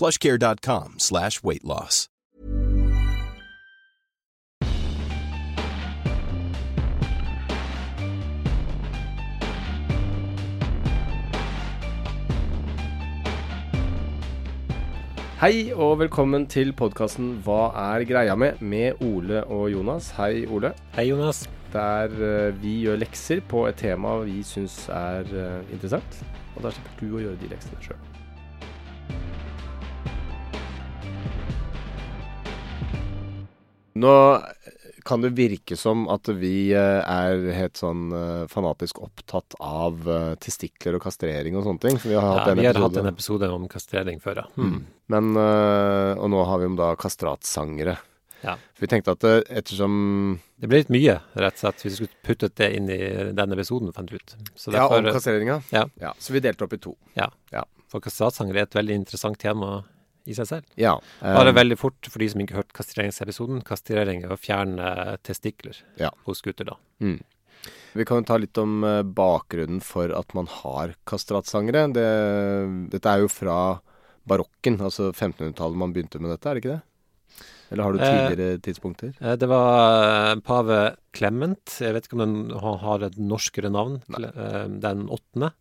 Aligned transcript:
plushcare.com 0.00 0.94
slash 0.98 1.42
weight 1.42 1.64
loss. 1.64 2.06
Hei 15.40 15.70
og 15.72 15.94
velkommen 16.02 16.42
til 16.52 16.74
podkasten 16.76 17.38
Hva 17.46 17.70
er 17.72 18.04
greia 18.04 18.34
med? 18.36 18.60
med 18.60 19.00
Ole 19.00 19.40
og 19.44 19.70
Jonas. 19.72 20.10
Hei, 20.18 20.44
Ole. 20.44 20.74
Hei, 20.92 21.06
Jonas. 21.08 21.46
Der 21.72 22.12
eh, 22.12 22.62
vi 22.62 22.82
gjør 22.84 23.00
lekser 23.00 23.40
på 23.48 23.64
et 23.70 23.80
tema 23.80 24.18
vi 24.26 24.42
syns 24.44 24.82
er 24.92 25.32
eh, 25.32 25.72
interessant. 25.72 26.22
Og 26.56 26.64
der 26.66 26.76
slipper 26.76 27.00
du 27.00 27.12
å 27.16 27.24
gjøre 27.24 27.40
de 27.40 27.54
leksene 27.54 27.84
sjøl. 27.88 28.09
Nå 34.00 34.14
kan 35.04 35.20
det 35.24 35.30
virke 35.36 35.76
som 35.76 36.04
at 36.12 36.28
vi 36.40 36.72
eh, 36.76 37.00
er 37.00 37.46
helt 37.56 37.78
sånn 37.80 38.10
eh, 38.14 38.42
fanatisk 38.52 39.00
opptatt 39.02 39.56
av 39.64 40.04
eh, 40.10 40.34
testikler 40.42 40.98
og 40.98 41.04
kastrering 41.06 41.56
og 41.58 41.64
sånne 41.66 41.84
ting. 41.84 41.98
For 42.00 42.12
vi 42.12 42.18
har 42.18 42.26
hatt 42.26 42.50
Ja, 42.50 42.52
en 42.52 42.60
vi 42.60 42.68
har 42.68 42.80
hatt 42.82 43.00
en 43.00 43.10
episode 43.10 43.48
om 43.50 43.66
kastrering 43.70 44.20
før, 44.22 44.42
ja. 44.44 44.46
Mm. 44.60 44.78
Men, 45.12 45.32
eh, 45.40 46.12
og 46.20 46.30
nå 46.34 46.44
har 46.46 46.62
vi 46.62 46.70
om 46.70 46.78
da 46.78 46.92
kastratsangere. 47.00 47.96
Ja. 48.44 48.54
For 48.72 48.86
vi 48.86 48.88
tenkte 48.88 49.12
at 49.12 49.24
ettersom 49.52 50.38
Det 50.60 50.68
ble 50.70 50.78
litt 50.80 50.92
mye, 50.92 51.18
rett 51.36 51.58
og 51.58 51.64
slett. 51.64 51.82
Vi 51.84 51.92
skulle 51.96 52.22
puttet 52.24 52.54
det 52.56 52.70
inn 52.76 52.86
i 52.92 53.00
den 53.36 53.56
episoden, 53.56 53.92
fant 53.96 54.12
vi 54.12 54.20
ut. 54.20 54.36
Så 54.54 54.72
Ja, 54.72 54.86
om 54.86 54.96
derfor, 54.96 55.18
kastreringa? 55.18 55.60
Ja. 55.74 55.84
ja. 56.00 56.14
Så 56.18 56.32
vi 56.32 56.40
delte 56.44 56.64
opp 56.64 56.76
i 56.76 56.80
to. 56.80 56.94
Ja, 57.16 57.28
for 57.90 58.02
kastratsangere 58.04 58.62
er 58.62 58.68
et 58.68 58.76
veldig 58.78 59.00
interessant 59.02 59.40
tema 59.42 59.80
i 60.26 60.34
seg 60.36 60.46
selv. 60.50 60.64
Ja. 60.80 60.94
Um, 61.20 61.34
Bare 61.36 61.52
veldig 61.56 61.78
fort, 61.80 62.08
for 62.10 62.18
de 62.22 62.28
som 62.32 62.40
ikke 62.42 62.56
har 62.56 62.64
hørt 62.64 62.74
kastreringsepisoden. 62.76 63.62
Kastrering 63.66 64.24
er 64.26 64.34
å 64.34 64.40
fjerne 64.40 65.18
testikler 65.26 65.78
Ja. 66.00 66.10
hos 66.26 66.42
gutter, 66.44 66.64
da. 66.72 66.76
Mm. 67.00 67.20
Vi 67.92 68.04
kan 68.06 68.20
jo 68.22 68.28
ta 68.28 68.36
litt 68.38 68.56
om 68.62 68.84
eh, 68.84 69.02
bakgrunnen 69.02 69.80
for 69.82 70.12
at 70.14 70.32
man 70.34 70.46
har 70.46 70.94
kastratsangere. 71.10 71.88
Det, 71.92 72.06
dette 72.92 73.10
er 73.10 73.24
jo 73.24 73.28
fra 73.32 73.80
barokken, 74.30 74.78
altså 74.84 75.10
1500-tallet 75.12 75.76
man 75.80 75.92
begynte 75.92 76.20
med 76.22 76.30
dette, 76.34 76.46
er 76.48 76.54
det 76.54 76.62
ikke 76.64 76.76
det? 76.76 76.82
Eller 77.70 77.84
har 77.86 77.92
du 77.94 78.00
Eh, 78.02 78.28
tidligere 78.28 78.58
tidspunkter? 78.66 79.12
Eh, 79.20 79.36
Det 79.36 79.46
var 79.48 80.32
eh, 80.32 80.40
pave 80.40 80.96
Clement, 81.14 81.76
jeg 81.80 81.94
vet 81.94 82.06
ikke 82.08 82.18
om 82.18 82.24
den 82.24 82.58
han 82.58 82.78
har 82.82 83.04
et 83.06 83.16
norskere 83.18 83.70
navn, 83.70 84.00
Nei. 84.08 84.24
eh, 84.26 84.66
den 84.82 85.06
åttende, 85.08 85.52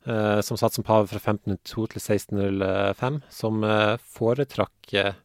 som 0.44 0.58
satt 0.58 0.74
som 0.74 0.84
pave 0.84 1.08
fra 1.08 1.19
1502 1.22 1.88
til 1.94 2.02
1605, 2.02 3.22
som 3.29 3.62
foretrakk 4.02 5.16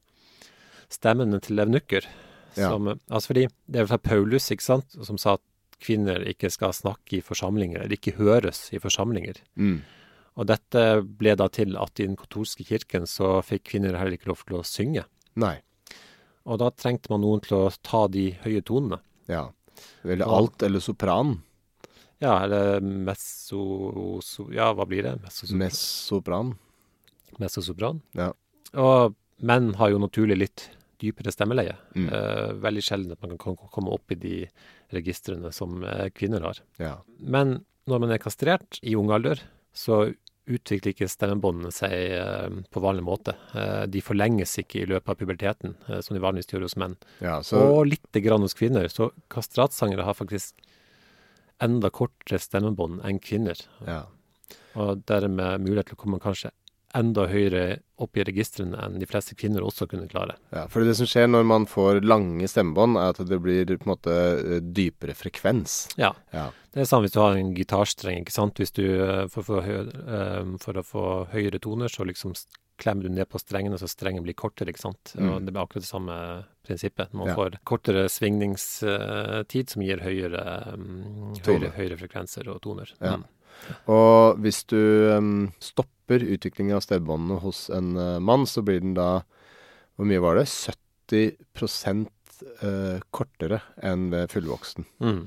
stemmene 0.93 1.41
til 1.43 1.59
evnukker. 1.65 2.07
Ja. 2.57 2.71
Som, 2.71 2.87
Altså 3.11 3.33
fordi 3.33 3.49
det 3.67 3.81
er 3.83 3.87
fra 3.91 3.99
Paulus, 3.99 4.51
ikke 4.53 4.63
sant, 4.63 4.95
som 5.03 5.19
sa 5.19 5.35
at 5.39 5.45
kvinner 5.85 6.23
ikke 6.31 6.51
skal 6.53 6.73
snakke 6.73 7.19
i 7.19 7.25
forsamlinger, 7.25 7.83
eller 7.83 7.97
ikke 7.99 8.15
høres 8.17 8.69
i 8.73 8.79
forsamlinger. 8.81 9.41
Mm. 9.57 9.81
Og 10.37 10.47
dette 10.49 10.85
ble 11.05 11.35
da 11.39 11.49
til 11.49 11.77
at 11.79 12.01
i 12.01 12.07
den 12.09 12.17
katolske 12.19 12.65
kirken 12.67 13.07
så 13.07 13.37
fikk 13.45 13.69
kvinner 13.73 13.99
heller 13.99 14.17
ikke 14.17 14.31
lov 14.33 14.41
til 14.47 14.57
å 14.59 14.65
synge. 14.67 15.05
Nei. 15.37 15.59
Og 16.45 16.61
da 16.61 16.71
trengte 16.77 17.13
man 17.13 17.23
noen 17.25 17.43
til 17.45 17.57
å 17.57 17.73
ta 17.85 18.05
de 18.13 18.31
høye 18.45 18.63
tonene. 18.67 19.01
Ja. 19.31 19.49
Eller 20.05 20.29
alt 20.29 20.63
eller 20.63 20.83
sopran. 20.85 21.39
Ja, 22.23 22.39
eller 22.45 22.81
messo... 22.85 24.21
So, 24.25 24.47
ja, 24.55 24.71
hva 24.77 24.87
blir 24.89 25.07
det? 25.07 25.17
Messo, 25.25 25.49
Messosopran. 27.41 28.01
Ja. 28.17 28.31
Og 28.79 29.17
menn 29.45 29.73
har 29.81 29.93
jo 29.93 30.01
naturlig 30.03 30.39
litt 30.39 30.67
dypere 31.03 31.33
stemmeleie. 31.35 31.75
Mm. 31.97 32.07
Eh, 32.07 32.51
veldig 32.65 32.85
sjelden 32.85 33.15
at 33.17 33.25
man 33.25 33.39
kan 33.41 33.57
komme 33.59 33.93
opp 33.95 34.15
i 34.15 34.19
de 34.21 34.37
registrene 34.95 35.51
som 35.53 35.83
eh, 35.85 36.09
kvinner 36.15 36.45
har. 36.47 36.61
Ja. 36.81 36.95
Men 37.19 37.59
når 37.91 38.05
man 38.05 38.15
er 38.15 38.23
kastrert 38.23 38.79
i 38.83 38.95
ung 38.97 39.11
alder, 39.13 39.43
så 39.75 40.07
utvikler 40.45 40.93
ikke 40.93 41.09
stemmebåndene 41.09 41.73
seg 41.73 41.95
eh, 42.19 42.57
på 42.73 42.83
vanlig 42.85 43.05
måte. 43.07 43.35
Eh, 43.57 43.85
de 43.91 44.03
forlenges 44.05 44.53
ikke 44.61 44.83
i 44.83 44.89
løpet 44.91 45.13
av 45.13 45.19
puberteten, 45.21 45.77
eh, 45.89 46.01
som 46.05 46.17
de 46.17 46.23
vanligvis 46.25 46.51
gjør 46.53 46.67
hos 46.67 46.77
menn. 46.81 46.97
ja 47.25 47.39
så 47.43 47.63
Og 47.71 47.87
lite 47.89 48.21
grann 48.25 48.45
hos 48.45 48.57
kvinner. 48.57 48.89
Så 48.93 49.11
kastratsangere 49.33 50.05
har 50.05 50.19
faktisk 50.19 50.55
enda 51.63 51.91
kortere 51.95 52.41
stemmebånd 52.43 53.01
enn 53.07 53.23
kvinner. 53.23 53.65
ja. 53.87 54.05
Og 54.75 55.05
dermed 55.07 55.63
mulighet 55.63 55.93
til 55.93 55.97
å 55.97 56.03
komme 56.03 56.19
kanskje 56.19 56.51
enda 56.95 57.27
høyere 57.31 57.79
opp 57.99 58.17
i 58.19 58.25
registrene 58.27 58.79
enn 58.85 58.99
de 58.99 59.07
fleste 59.07 59.35
kvinner 59.39 59.63
også 59.67 59.87
kunne 59.91 60.09
klare. 60.11 60.37
ja. 60.55 60.67
For 60.71 60.85
det 60.87 60.97
som 60.99 61.07
skjer 61.11 61.29
når 61.31 61.45
man 61.47 61.67
får 61.71 62.01
lange 62.07 62.47
stemmebånd, 62.51 62.97
er 62.99 63.13
at 63.15 63.23
det 63.29 63.39
blir 63.43 63.67
på 63.77 63.87
en 63.89 63.93
måte 63.95 64.15
eh, 64.15 64.61
dypere 64.61 65.15
frekvens. 65.15 65.91
Ja. 66.01 66.13
Ja. 66.35 66.49
Det 66.75 66.83
er 66.83 66.91
sånn 66.91 67.05
hvis 67.05 67.15
du 67.15 67.21
har 67.23 67.37
en 67.39 67.55
gitarstreng, 67.55 68.23
ikke 68.25 68.35
sant. 68.35 68.59
Hvis 68.59 68.75
du 68.75 68.83
eh, 68.99 69.27
for, 69.31 69.43
for, 69.47 69.63
eh, 69.63 70.43
for 70.63 70.79
å 70.79 70.83
få 70.87 71.07
høyere 71.35 71.61
toner, 71.63 71.89
så 71.93 72.07
liksom 72.07 72.35
klemmer 72.77 73.07
du 73.07 73.15
ned 73.15 73.29
på 73.31 73.39
strengene 73.39 73.79
så 73.79 73.87
strengen 73.87 74.25
blir 74.27 74.35
kortere, 74.35 74.73
ikke 74.75 74.83
sant. 74.83 75.13
Mm. 75.15 75.29
Og 75.31 75.45
det 75.47 75.53
blir 75.55 75.63
akkurat 75.63 75.85
det 75.85 75.91
samme 75.91 76.17
prinsippet. 76.67 77.13
Man 77.15 77.29
Ja. 77.31 77.37
får 77.39 77.61
kortere 77.63 78.09
svingningstid 78.11 79.71
som 79.71 79.83
gir 79.83 80.03
høyere, 80.03 80.43
mm, 80.77 81.39
høyere, 81.47 81.71
høyere 81.77 81.99
frekvenser 82.01 82.49
og 82.51 82.61
toner. 82.63 82.91
Ja. 83.01 83.17
Mm. 83.17 83.25
Og 83.91 84.41
hvis 84.45 84.63
du 84.71 84.81
um, 85.15 85.53
stopper 85.63 86.25
utviklingen 86.25 86.77
av 86.77 86.85
stemmebåndene 86.85 87.41
hos 87.45 87.67
en 87.75 87.95
uh, 87.97 88.21
mann, 88.23 88.47
så 88.49 88.65
blir 88.65 88.83
den 88.85 88.97
da 88.99 89.25
Hvor 89.95 90.09
mye 90.11 90.23
var 90.23 90.41
det? 90.41 90.49
70 90.51 91.37
uh, 92.65 92.99
kortere 93.15 93.61
enn 93.83 94.09
ved 94.11 94.33
fullvoksen. 94.33 94.87
Mm. 94.99 95.21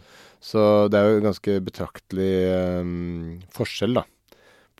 Så 0.43 0.61
det 0.91 0.99
er 0.99 1.13
jo 1.13 1.23
ganske 1.23 1.57
betraktelig 1.65 2.33
um, 2.81 3.38
forskjell 3.55 3.97
da, 3.97 4.03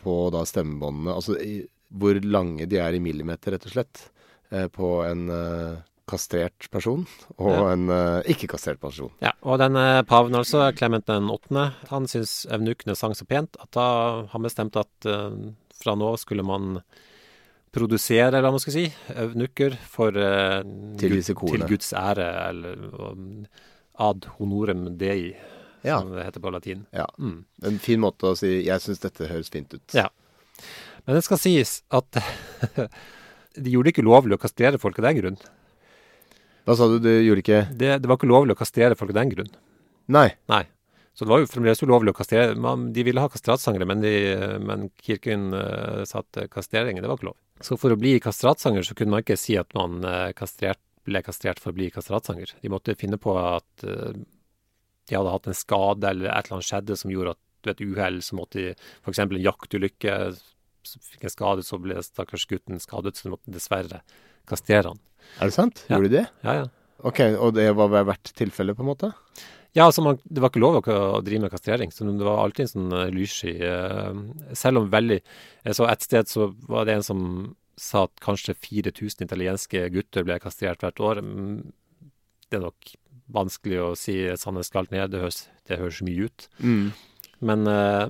på 0.02 0.20
da 0.36 0.44
stemmebåndene. 0.48 1.16
Altså 1.16 1.38
i, 1.40 1.62
hvor 1.88 2.20
lange 2.26 2.68
de 2.70 2.82
er 2.84 2.98
i 2.98 3.02
millimeter, 3.04 3.56
rett 3.56 3.70
og 3.70 3.74
slett, 3.78 4.04
uh, 4.52 4.68
på 4.68 4.92
en 5.08 5.30
eh, 5.34 5.80
kastrert 6.08 6.70
person 6.72 7.06
og 7.38 7.52
Ja. 7.52 7.66
en 7.74 7.90
uh, 7.90 8.22
ikke-kastrert 8.30 8.80
person. 8.80 9.12
Ja, 9.22 9.34
og 9.44 9.60
denne 9.60 10.04
paven 10.08 10.36
altså, 10.36 10.72
Clement 10.78 11.06
den 11.10 11.28
åttende, 11.30 11.74
han 11.90 12.08
syns 12.08 12.46
evnukene 12.50 12.96
sang 12.96 13.14
så 13.18 13.28
pent 13.28 13.58
at 13.60 13.72
da 13.76 13.88
han 14.32 14.44
bestemte 14.48 14.80
at 14.86 15.06
uh, 15.10 15.36
fra 15.78 15.96
nå 16.00 16.14
skulle 16.18 16.46
man 16.48 16.80
produsere, 17.76 18.30
eller 18.32 18.42
hva 18.48 18.54
man 18.56 18.64
skal 18.64 18.74
si, 18.74 18.86
evnukker 19.14 19.76
for 19.92 20.16
uh, 20.16 20.64
Til 20.98 21.20
til 21.22 21.68
Guds 21.68 21.92
ære, 21.94 22.28
eller 22.50 22.80
um, 23.12 23.46
ad 24.00 24.26
honorem 24.40 24.98
dei, 24.98 25.36
Ja. 25.84 26.00
som 26.00 26.16
det 26.16 26.26
heter 26.26 26.42
på 26.42 26.52
latin. 26.52 26.86
Ja. 26.94 27.06
Mm. 27.20 27.44
En 27.64 27.78
fin 27.80 28.00
måte 28.02 28.32
å 28.32 28.36
si 28.38 28.64
'jeg 28.66 28.82
syns 28.82 29.00
dette 29.00 29.28
høres 29.28 29.50
fint 29.50 29.70
ut'. 29.74 29.94
Ja. 29.94 30.08
Men 31.06 31.16
det 31.16 31.24
skal 31.24 31.38
sies 31.38 31.84
at 31.92 32.12
de 33.56 33.70
gjorde 33.72 33.88
det 33.92 33.94
ikke 33.96 34.08
lovlig 34.08 34.36
å 34.38 34.42
kastrere 34.42 34.80
folk 34.80 34.98
av 35.00 35.06
den 35.06 35.22
grunn. 35.22 35.38
Hva 36.68 36.76
sa 36.76 36.88
du, 36.92 36.98
du 37.00 37.12
gjorde 37.12 37.44
ikke 37.46 37.62
Det, 37.72 37.94
det 38.04 38.10
var 38.10 38.20
ikke 38.20 38.28
lovlig 38.28 38.58
å 38.58 38.60
kastrere 38.60 38.98
folk 39.00 39.14
av 39.14 39.22
den 39.22 39.32
grunn. 39.32 39.54
Nei. 40.12 40.30
Nei. 40.52 40.66
Så 41.18 41.26
det 41.26 41.32
var 41.32 41.42
jo 41.42 41.50
fremdeles 41.50 41.82
ulovlig 41.82 42.12
å 42.14 42.18
kastrere. 42.20 42.58
Man, 42.62 42.92
de 42.94 43.04
ville 43.08 43.22
ha 43.24 43.30
kastratsangere, 43.32 43.88
men, 43.90 44.04
de, 44.04 44.12
men 44.62 44.90
kirken 45.02 45.48
uh, 45.56 46.04
sa 46.06 46.22
at 46.22 46.44
kastrering 46.54 47.00
det 47.02 47.10
var 47.10 47.18
ikke 47.18 47.32
lov. 47.32 47.38
Så 47.66 47.80
for 47.82 47.96
å 47.96 47.98
bli 47.98 48.18
kastratsanger 48.22 48.86
så 48.86 48.94
kunne 48.98 49.16
man 49.16 49.24
ikke 49.24 49.40
si 49.40 49.56
at 49.58 49.74
man 49.78 50.04
uh, 50.06 50.30
kastrert, 50.38 50.84
ble 51.08 51.24
kastrert 51.26 51.64
for 51.64 51.74
å 51.74 51.78
bli 51.80 51.88
kastratsanger. 51.96 52.54
De 52.62 52.70
måtte 52.70 52.98
finne 53.00 53.18
på 53.18 53.34
at 53.40 53.88
uh, 53.88 54.14
de 55.08 55.18
hadde 55.18 55.34
hatt 55.34 55.50
en 55.50 55.58
skade 55.58 56.12
eller 56.12 56.30
et 56.30 56.46
eller 56.46 56.60
annet 56.60 56.70
skjedde 56.70 57.00
som 57.00 57.16
gjorde 57.16 57.34
at 57.34 57.44
ved 57.66 57.74
et 57.74 57.86
uhell 57.88 58.22
så 58.22 58.38
måtte 58.38 58.60
de 58.60 58.70
f.eks. 58.76 59.24
en 59.24 59.42
jaktulykke 59.42 60.20
fikk 60.88 61.26
en 61.28 61.34
skade, 61.34 61.66
så 61.66 61.80
ble 61.82 61.98
stakkars 62.04 62.46
gutten 62.48 62.80
skadet, 62.80 63.18
så 63.18 63.28
de 63.28 63.34
måtte 63.34 63.52
dessverre 63.52 64.04
kastrere 64.50 64.94
han. 64.94 65.02
Er 65.38 65.50
det 65.50 65.56
sant? 65.56 65.84
Gjorde 65.90 66.10
de 66.10 66.20
det? 66.22 66.26
Ja, 66.46 66.56
ja. 66.62 66.66
Ok, 67.06 67.20
Og 67.38 67.54
det 67.54 67.70
var 67.78 67.92
ved 67.94 68.08
hvert 68.10 68.32
tilfelle, 68.38 68.74
på 68.74 68.82
en 68.82 68.90
måte? 68.90 69.12
Ja, 69.78 69.86
altså 69.86 70.02
man, 70.02 70.18
Det 70.24 70.42
var 70.42 70.50
ikke 70.50 70.64
lov 70.64 70.80
å, 70.80 70.98
å 71.18 71.22
drive 71.22 71.44
med 71.46 71.54
kastrering, 71.54 71.92
så 71.94 72.08
det 72.08 72.26
var 72.26 72.42
alltid 72.42 72.66
en 72.66 72.72
sånn 72.72 72.96
uh, 72.96 73.10
lyssky 73.14 73.54
uh, 73.62 74.10
Selv 74.58 74.82
om 74.82 74.92
veldig 74.92 75.20
så 75.76 75.86
et 75.92 76.06
sted 76.06 76.30
så 76.32 76.48
var 76.70 76.88
det 76.88 76.96
en 76.98 77.06
som 77.06 77.20
sa 77.78 78.08
at 78.08 78.24
kanskje 78.24 78.56
4000 78.58 79.28
italienske 79.28 79.84
gutter 79.94 80.26
ble 80.26 80.40
kastrert 80.42 80.82
hvert 80.82 81.02
år. 81.04 81.20
Mm, 81.22 81.68
Det 82.50 82.58
er 82.58 82.64
nok 82.64 82.94
vanskelig 83.36 83.82
å 83.84 83.92
si 84.00 84.16
sannhetsgalt 84.40 84.90
ned, 84.96 85.12
det 85.12 85.20
høres, 85.22 85.44
det 85.68 85.78
høres 85.78 86.00
mye 86.08 86.26
ut. 86.26 86.48
Mm. 86.64 86.88
Men, 87.46 87.68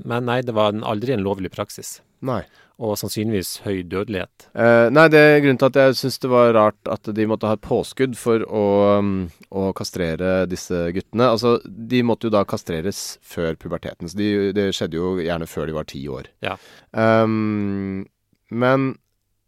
men 0.07 0.29
nei, 0.29 0.37
det 0.45 0.53
var 0.55 0.77
aldri 0.87 1.17
en 1.17 1.25
lovlig 1.25 1.49
praksis. 1.51 1.97
Nei. 2.23 2.43
Og 2.77 2.93
sannsynligvis 3.01 3.55
høy 3.65 3.79
dødelighet. 3.89 4.45
Eh, 4.53 4.89
nei, 4.93 5.07
det 5.09 5.17
er 5.17 5.39
grunnen 5.41 5.57
til 5.57 5.71
at 5.71 5.79
jeg 5.81 5.95
syns 5.97 6.19
det 6.21 6.29
var 6.29 6.51
rart 6.53 6.91
at 6.93 7.09
de 7.17 7.25
måtte 7.25 7.49
ha 7.49 7.55
et 7.57 7.63
påskudd 7.65 8.13
for 8.19 8.43
å, 8.45 8.65
um, 8.99 9.15
å 9.49 9.71
kastrere 9.73 10.43
disse 10.45 10.83
guttene. 10.93 11.31
Altså, 11.33 11.55
de 11.65 12.03
måtte 12.05 12.29
jo 12.29 12.35
da 12.35 12.43
kastreres 12.45 13.17
før 13.25 13.57
puberteten, 13.57 14.05
så 14.11 14.19
de, 14.19 14.29
det 14.53 14.67
skjedde 14.77 14.99
jo 14.99 15.15
gjerne 15.17 15.49
før 15.49 15.65
de 15.71 15.77
var 15.79 15.89
ti 15.89 16.03
år. 16.05 16.29
Ja. 16.45 16.53
Um, 16.93 18.05
men 18.53 18.91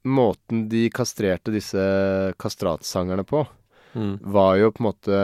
måten 0.09 0.65
de 0.71 0.87
kastrerte 0.89 1.53
disse 1.53 1.85
kastratsangerne 2.41 3.27
på, 3.29 3.45
Mm. 3.95 4.19
var 4.21 4.55
jo 4.59 4.67
på 4.69 4.83
en 4.83 4.85
måte 4.85 5.19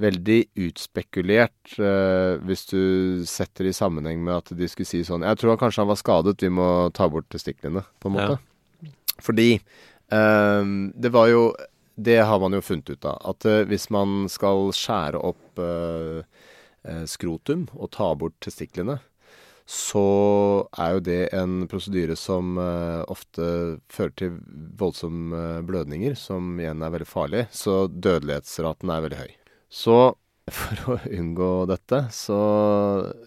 veldig 0.00 0.38
utspekulert, 0.66 1.74
eh, 1.78 2.38
hvis 2.46 2.64
du 2.70 2.82
setter 3.28 3.66
det 3.66 3.74
i 3.74 3.76
sammenheng 3.76 4.22
med 4.24 4.38
at 4.40 4.52
de 4.56 4.68
skulle 4.70 4.88
si 4.88 5.02
sånn 5.06 5.26
Jeg 5.26 5.40
tror 5.40 5.58
kanskje 5.60 5.82
han 5.82 5.90
var 5.90 6.00
skadet, 6.00 6.42
vi 6.42 6.52
må 6.52 6.90
ta 6.94 7.08
bort 7.12 7.28
testiklene, 7.32 7.84
på 8.00 8.10
en 8.10 8.16
måte. 8.16 8.38
Fordi 9.22 9.50
eh, 9.54 10.72
det 10.94 11.12
var 11.12 11.28
jo 11.28 11.52
Det 11.94 12.18
har 12.24 12.40
man 12.40 12.56
jo 12.56 12.62
funnet 12.64 12.88
ut 12.88 13.04
av. 13.04 13.18
At 13.34 13.44
eh, 13.44 13.64
hvis 13.68 13.90
man 13.92 14.26
skal 14.32 14.72
skjære 14.72 15.20
opp 15.20 15.60
eh, 15.60 16.22
eh, 16.88 17.04
skrotum 17.04 17.66
og 17.76 17.92
ta 17.92 18.14
bort 18.16 18.38
testiklene, 18.40 18.98
så 19.68 20.66
er 20.74 20.96
jo 20.96 21.02
det 21.06 21.20
en 21.36 21.66
prosedyre 21.70 22.16
som 22.18 22.56
uh, 22.58 23.04
ofte 23.12 23.44
fører 23.92 24.14
til 24.18 24.40
voldsomme 24.78 25.62
blødninger, 25.68 26.16
som 26.18 26.58
igjen 26.60 26.82
er 26.82 26.92
veldig 26.96 27.08
farlig. 27.08 27.44
Så 27.54 27.86
dødelighetsraten 27.86 28.90
er 28.90 29.06
veldig 29.06 29.20
høy. 29.22 29.30
Så 29.72 29.96
for 30.52 30.92
å 30.92 30.98
unngå 31.08 31.50
dette, 31.70 32.04
så, 32.12 32.38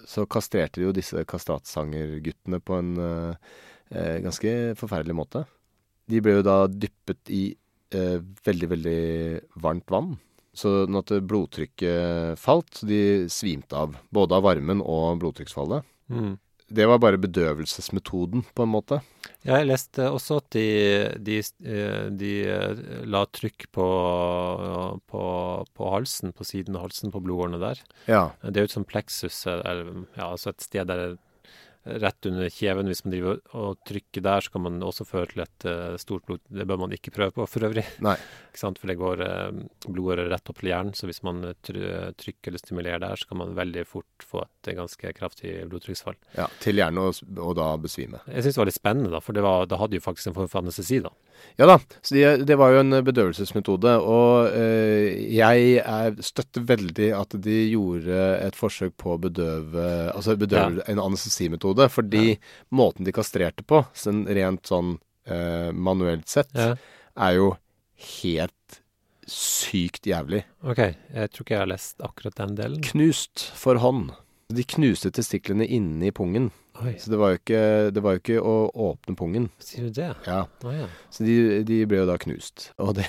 så 0.06 0.26
kastrerte 0.30 0.82
de 0.82 0.90
jo 0.90 0.96
disse 0.96 1.24
kastratsangerguttene 1.28 2.60
på 2.62 2.78
en 2.78 2.92
eh, 3.02 4.18
ganske 4.24 4.52
forferdelig 4.78 5.16
måte. 5.18 5.46
De 6.06 6.22
ble 6.22 6.38
jo 6.38 6.46
da 6.46 6.58
dyppet 6.70 7.32
i 7.34 7.48
eh, 7.96 8.20
veldig, 8.46 8.70
veldig 8.76 9.02
varmt 9.64 9.90
vann. 9.90 10.14
Sånn 10.56 10.96
at 10.96 11.12
blodtrykket 11.28 12.40
falt. 12.40 12.78
Så 12.78 12.88
de 12.88 13.02
svimte 13.32 13.76
av. 13.76 13.98
Både 14.14 14.38
av 14.38 14.46
varmen 14.46 14.84
og 14.84 15.20
blodtrykksfallet. 15.24 15.88
Mm. 16.14 16.36
Det 16.68 16.86
var 16.90 16.98
bare 16.98 17.20
bedøvelsesmetoden, 17.22 18.42
på 18.58 18.66
en 18.66 18.72
måte. 18.74 18.98
Ja, 19.46 19.60
jeg 19.60 19.68
leste 19.70 20.08
også 20.10 20.40
at 20.42 20.48
de, 20.56 20.66
de, 21.22 21.38
eh, 21.62 22.08
de 22.10 22.32
eh, 22.50 22.80
la 23.06 23.22
trykk 23.30 23.68
på, 23.76 23.86
på, 25.06 25.26
på 25.78 25.92
halsen, 25.94 26.34
på 26.34 26.48
siden 26.48 26.80
av 26.80 26.88
halsen 26.88 27.14
på 27.14 27.22
blodårene 27.22 27.62
der. 27.62 27.84
Ja. 28.10 28.24
Det 28.42 28.58
er 28.58 28.66
jo 28.66 28.72
et 28.72 28.78
sånt 28.80 28.90
pleksus, 28.90 29.44
eller 29.52 29.92
ja, 30.18 30.32
altså 30.32 30.56
et 30.56 30.66
sted 30.66 30.90
der 30.90 31.20
rett 31.86 32.26
under 32.26 32.50
kjeven. 32.50 32.90
Hvis 32.90 33.04
man 33.06 33.14
driver 33.14 33.40
og 33.58 33.82
trykker 33.88 34.24
der, 34.26 34.46
så 34.46 34.54
kan 34.56 34.66
man 34.66 34.82
også 34.86 35.06
føre 35.08 35.30
til 35.32 35.44
et 35.46 35.68
uh, 35.70 35.98
stort 36.02 36.26
blod... 36.28 36.42
Det 36.50 36.66
bør 36.68 36.82
man 36.82 36.96
ikke 36.96 37.14
prøve 37.16 37.36
på 37.36 37.48
for 37.50 37.68
øvrig. 37.68 37.86
Nei. 38.06 38.16
ikke 38.50 38.62
sant? 38.62 38.82
For 38.82 38.92
det 38.92 38.98
går 39.00 39.24
uh, 39.26 39.62
blodårer 39.86 40.32
rett 40.32 40.52
opp 40.52 40.62
til 40.62 40.72
hjernen, 40.72 40.96
så 40.98 41.10
hvis 41.10 41.22
man 41.26 41.44
tr 41.66 41.82
trykker 42.16 42.52
eller 42.52 42.62
stimulerer 42.62 43.02
der, 43.04 43.20
så 43.20 43.30
kan 43.30 43.42
man 43.42 43.56
veldig 43.58 43.86
fort 43.90 44.26
få 44.26 44.46
et 44.46 44.74
ganske 44.78 45.14
kraftig 45.18 45.58
blodtrykksfall. 45.70 46.18
Ja, 46.38 46.48
til 46.64 46.80
hjernen, 46.80 47.02
og, 47.04 47.22
og 47.38 47.56
da 47.60 47.70
besvime. 47.82 48.22
Jeg 48.32 48.46
syns 48.46 48.58
det 48.58 48.64
var 48.64 48.72
litt 48.72 48.80
spennende, 48.80 49.14
da, 49.14 49.22
for 49.24 49.38
det 49.38 49.46
var, 49.46 49.70
da 49.70 49.80
hadde 49.82 50.00
jo 50.00 50.06
faktisk 50.06 50.32
en 50.32 50.38
form 50.40 50.52
for 50.52 50.64
anestesi, 50.66 51.02
da. 51.04 51.14
Ja 51.60 51.68
da, 51.68 51.76
så 52.02 52.16
det, 52.16 52.46
det 52.48 52.56
var 52.60 52.74
jo 52.74 52.82
en 52.82 52.98
bedøvelsesmetode. 53.06 53.94
Og 54.02 54.56
uh, 54.56 55.06
jeg 55.36 55.78
er, 55.82 56.16
støtter 56.24 56.66
veldig 56.68 57.10
at 57.16 57.36
de 57.46 57.58
gjorde 57.72 58.20
et 58.40 58.58
forsøk 58.58 58.96
på 59.02 59.16
å 59.16 59.22
bedøve 59.22 59.84
Altså 60.16 60.36
bedøve 60.40 60.84
en 60.92 61.00
anestesimetode. 61.02 61.75
Fordi 61.92 62.38
måten 62.72 63.06
de 63.06 63.12
kastrerte 63.16 63.64
på, 63.68 63.84
sånn 63.94 64.26
rent 64.28 64.66
sånn 64.70 64.98
eh, 65.28 65.72
manuelt 65.74 66.28
sett, 66.30 66.52
Ja. 66.56 66.76
er 67.18 67.34
jo 67.40 67.58
helt 68.22 68.82
sykt 69.28 70.06
jævlig. 70.06 70.44
OK, 70.64 70.78
jeg 70.78 71.32
tror 71.34 71.44
ikke 71.46 71.56
jeg 71.56 71.64
har 71.64 71.72
lest 71.72 72.02
akkurat 72.06 72.36
den 72.36 72.56
delen. 72.56 72.82
Knust 72.86 73.52
for 73.58 73.76
hånd. 73.82 74.12
De 74.54 74.64
knuste 74.64 75.10
testiklene 75.12 75.66
inni 75.66 76.12
pungen. 76.14 76.52
Oi, 76.84 76.92
Så 77.00 77.08
det 77.14 77.18
var 77.22 77.30
jo 77.32 77.38
ikke, 77.40 77.60
det 77.96 78.02
var 78.04 78.16
jo 78.18 78.20
ikke 78.20 78.42
å 78.44 78.56
åpne 78.90 79.16
pungen. 79.16 79.46
sier 79.64 79.86
du 79.88 79.94
det? 79.96 80.10
Ja, 80.28 80.42
Oh, 80.66 80.74
ja. 80.76 80.88
Så 81.14 81.24
de, 81.24 81.64
de 81.64 81.78
ble 81.88 82.02
jo 82.02 82.08
da 82.10 82.18
knust. 82.20 82.70
Og 82.84 82.96
det 82.98 83.06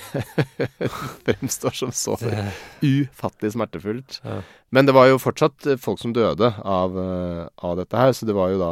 fremstår 1.25 1.75
som 1.75 1.91
så 1.91 2.15
Det, 2.21 2.45
ufattelig 2.85 3.51
smertefullt. 3.57 4.21
ja. 4.23 4.41
Men 4.69 4.85
det 4.87 4.93
var 4.95 5.07
jo 5.07 5.19
fortsatt 5.19 5.67
folk 5.79 5.99
som 5.99 6.11
døde 6.15 6.49
av, 6.63 6.95
eh, 6.99 7.43
av 7.63 7.77
dette 7.79 7.95
her, 7.99 8.11
så 8.15 8.25
det 8.27 8.35
var 8.35 8.51
jo 8.51 8.57
da 8.59 8.71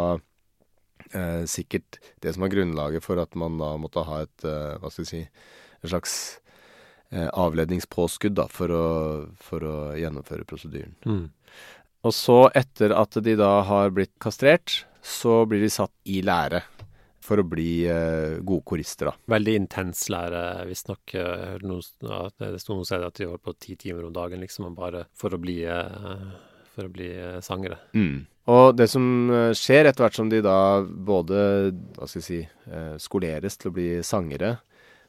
eh, 1.15 1.43
sikkert 1.47 1.99
det 2.23 2.33
som 2.35 2.43
var 2.43 2.51
grunnlaget 2.51 3.03
for 3.05 3.19
at 3.21 3.35
man 3.39 3.57
da 3.61 3.73
måtte 3.79 4.03
ha 4.03 4.21
et, 4.25 4.43
eh, 4.43 4.75
hva 4.81 4.91
skal 4.91 5.05
vi 5.05 5.11
si, 5.11 5.21
en 5.83 5.89
slags 5.93 6.15
eh, 7.11 7.29
avledningspåskudd 7.31 8.35
da, 8.35 8.47
for 8.51 8.71
å, 8.75 8.85
for 9.39 9.63
å 9.63 9.75
gjennomføre 9.99 10.43
prosedyren. 10.49 10.95
Mm. 11.07 11.29
Og 12.05 12.13
så, 12.13 12.45
etter 12.53 12.93
at 12.93 13.17
de 13.25 13.33
da 13.39 13.51
har 13.65 13.93
blitt 13.95 14.13
kastrert, 14.21 14.83
så 15.01 15.43
blir 15.49 15.63
de 15.63 15.71
satt 15.73 15.93
i 16.09 16.21
lære 16.25 16.61
for 17.25 17.41
å 17.41 17.45
bli 17.49 17.85
eh, 17.89 18.37
gode 18.45 18.65
korister, 18.69 19.09
da. 19.09 19.15
Veldig 19.33 19.55
intens 19.57 20.03
lære, 20.13 20.41
visstnok. 20.69 21.15
Jeg 21.15 21.63
ja, 21.65 22.19
det 22.37 22.59
sto 22.61 22.75
noen 22.75 22.85
steder 22.85 23.07
at 23.09 23.17
de 23.17 23.29
holdt 23.29 23.45
på 23.45 23.55
ti 23.57 23.77
timer 23.81 24.05
om 24.05 24.13
dagen, 24.13 24.43
liksom, 24.45 24.69
bare 24.77 25.07
for 25.17 25.33
å 25.33 25.41
bli, 25.41 25.63
eh, 25.65 26.27
for 26.75 26.85
å 26.85 26.93
bli 26.93 27.09
eh, 27.17 27.39
sangere. 27.45 27.79
Og 28.53 28.77
det 28.77 28.85
som 28.91 29.07
eh, 29.33 29.49
skjer 29.57 29.89
etter 29.89 30.05
hvert 30.05 30.19
som 30.19 30.29
de 30.29 30.43
da 30.45 30.59
både 30.85 31.39
hva 31.95 32.05
skal 32.05 32.21
jeg 32.21 32.27
si, 32.27 32.41
skoleres 33.01 33.57
til 33.57 33.71
å 33.71 33.77
bli 33.79 33.89
sangere, 34.05 34.59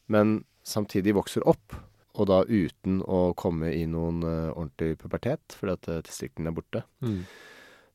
men 0.08 0.38
samtidig 0.66 1.18
vokser 1.18 1.44
opp, 1.44 1.76
og 2.16 2.28
da 2.30 2.40
uten 2.48 3.00
å 3.04 3.30
komme 3.38 3.70
i 3.74 3.84
noen 3.90 4.22
eh, 4.26 4.52
ordentlig 4.54 4.96
pubertet, 5.02 5.56
fordi 5.58 5.76
at 5.76 5.90
eh, 5.92 6.02
testiklene 6.06 6.52
er 6.52 6.56
borte. 6.56 6.82
Mm. 7.04 7.20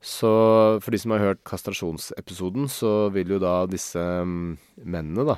Så 0.01 0.32
for 0.82 0.94
de 0.94 1.00
som 1.01 1.13
har 1.13 1.24
hørt 1.25 1.44
kastrasjonsepisoden, 1.46 2.70
så 2.72 3.12
vil 3.13 3.36
jo 3.36 3.42
da 3.42 3.62
disse 3.70 4.01
mm, 4.01 4.56
mennene 4.82 5.28
da 5.30 5.38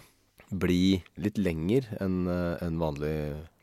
bli 0.54 1.02
litt 1.20 1.40
lenger 1.42 1.90
enn 2.04 2.28
eh, 2.30 2.64
en 2.64 2.80
vanlig 2.82 3.16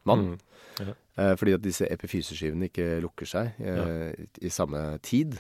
mann. 0.09 0.33
Mm. 0.33 0.47
Ja. 0.81 0.97
Fordi 1.37 1.53
at 1.53 1.61
disse 1.61 1.85
epifyseskivene 1.93 2.71
ikke 2.71 3.03
lukker 3.05 3.29
seg 3.29 3.59
eh, 3.61 4.15
i 4.41 4.49
samme 4.49 4.81
tid 5.05 5.35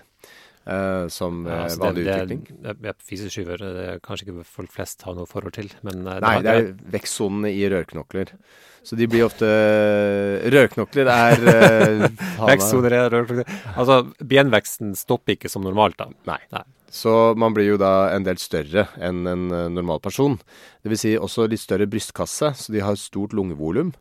eh, 0.66 1.06
som 1.08 1.44
Ja, 1.46 1.52
eh, 1.52 1.62
altså, 1.64 1.80
vanlig 1.84 2.04
det, 2.04 2.16
utvikling. 2.16 2.62
det, 2.62 2.74
det, 2.82 2.94
Fiseskyver 3.06 3.58
det 3.64 3.86
er 3.94 4.00
kanskje 4.04 4.28
ikke 4.28 4.44
folk 4.46 4.72
flest 4.74 5.02
har 5.06 5.14
noe 5.18 5.26
forhold 5.30 5.52
til, 5.56 5.70
men 5.86 6.02
eh, 6.06 6.20
Nei, 6.20 6.34
har- 6.38 6.42
det 6.42 6.56
er 6.56 6.74
vekstsonene 6.98 7.52
i 7.54 7.62
rørknokler. 7.72 8.34
Så 8.82 8.96
de 8.96 9.04
blir 9.12 9.26
ofte 9.26 9.44
Rørknokler 10.52 11.08
er 11.12 11.42
Vekstsoner 12.50 12.94
er 12.96 13.10
rørknokler. 13.12 13.48
Altså, 13.76 13.98
benveksten 14.24 14.94
stopper 14.96 15.36
ikke 15.36 15.50
som 15.52 15.64
normalt, 15.66 15.98
da. 16.00 16.08
Nei. 16.30 16.38
Nei. 16.54 16.62
Så 16.90 17.12
man 17.38 17.54
blir 17.54 17.68
jo 17.68 17.76
da 17.78 18.08
en 18.16 18.24
del 18.26 18.40
større 18.42 18.88
enn 18.98 19.20
en 19.30 19.44
normal 19.76 20.00
person. 20.02 20.38
Det 20.82 20.90
vil 20.90 20.98
si 20.98 21.12
også 21.20 21.44
litt 21.46 21.62
større 21.62 21.86
brystkasse, 21.86 22.50
så 22.58 22.72
de 22.74 22.80
har 22.82 22.96
stort 22.98 23.36
lungevolum. 23.36 23.92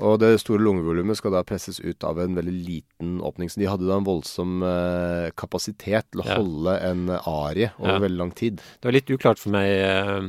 Og 0.00 0.14
det 0.22 0.30
store 0.40 0.62
lungevolumet 0.64 1.18
skal 1.18 1.34
da 1.34 1.42
presses 1.44 1.76
ut 1.84 2.04
av 2.08 2.16
en 2.22 2.34
veldig 2.38 2.52
liten 2.64 3.18
åpning. 3.20 3.50
Så 3.52 3.60
de 3.60 3.66
hadde 3.68 3.84
da 3.84 3.98
en 4.00 4.06
voldsom 4.06 4.62
eh, 4.64 5.26
kapasitet 5.36 6.06
til 6.14 6.22
å 6.22 6.26
Ja. 6.26 6.38
holde 6.40 6.76
en 6.88 7.02
arie 7.10 7.68
over 7.78 7.92
Ja. 7.92 7.98
veldig 8.06 8.16
lang 8.22 8.30
tid. 8.32 8.56
Det 8.80 8.88
var 8.88 8.92
litt 8.96 9.10
uklart 9.12 9.38
for 9.38 9.50
meg 9.52 9.68
eh, 9.68 10.20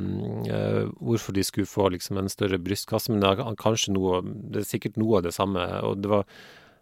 eh, 0.52 0.86
hvorfor 1.00 1.32
de 1.34 1.44
skulle 1.48 1.66
få 1.72 1.88
liksom 1.96 2.18
en 2.20 2.28
større 2.28 2.60
brystkasse, 2.60 3.10
men 3.14 3.22
det 3.24 3.30
er 3.32 3.56
kanskje 3.56 3.94
noe 3.96 4.22
Det 4.22 4.60
er 4.66 4.68
sikkert 4.68 4.98
noe 4.98 5.18
av 5.18 5.24
det 5.24 5.34
samme. 5.34 5.64
Og 5.88 6.02
det 6.02 6.10
var 6.12 6.26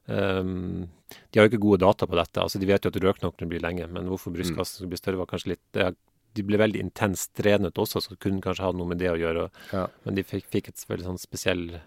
eh, 0.10 0.44
De 0.44 1.40
har 1.40 1.46
jo 1.48 1.52
ikke 1.52 1.62
gode 1.62 1.80
data 1.86 2.08
på 2.08 2.16
dette. 2.18 2.42
altså 2.42 2.60
De 2.60 2.66
vet 2.66 2.82
jo 2.82 2.90
at 2.90 3.02
rødknoklene 3.06 3.50
blir 3.50 3.62
lenge, 3.62 3.86
men 3.92 4.08
hvorfor 4.10 4.34
brystkassen 4.34 4.82
skulle 4.82 4.90
bli 4.90 4.98
større, 4.98 5.18
var 5.22 5.28
kanskje 5.30 5.54
litt 5.54 5.66
det, 5.74 5.96
De 6.34 6.44
ble 6.44 6.58
veldig 6.58 6.80
intenst 6.82 7.34
trenet 7.34 7.74
også, 7.74 8.02
så 8.02 8.10
det 8.14 8.20
kunne 8.20 8.42
kanskje 8.42 8.62
ha 8.66 8.72
noe 8.72 8.86
med 8.88 8.98
det 9.00 9.10
å 9.10 9.18
gjøre. 9.18 9.50
Ja. 9.74 9.88
Men 10.06 10.16
de 10.16 10.24
fikk, 10.24 10.46
fikk 10.46 10.68
et 10.70 10.86
veldig 10.88 11.06
sånn 11.06 11.18
spesiell 11.22 11.82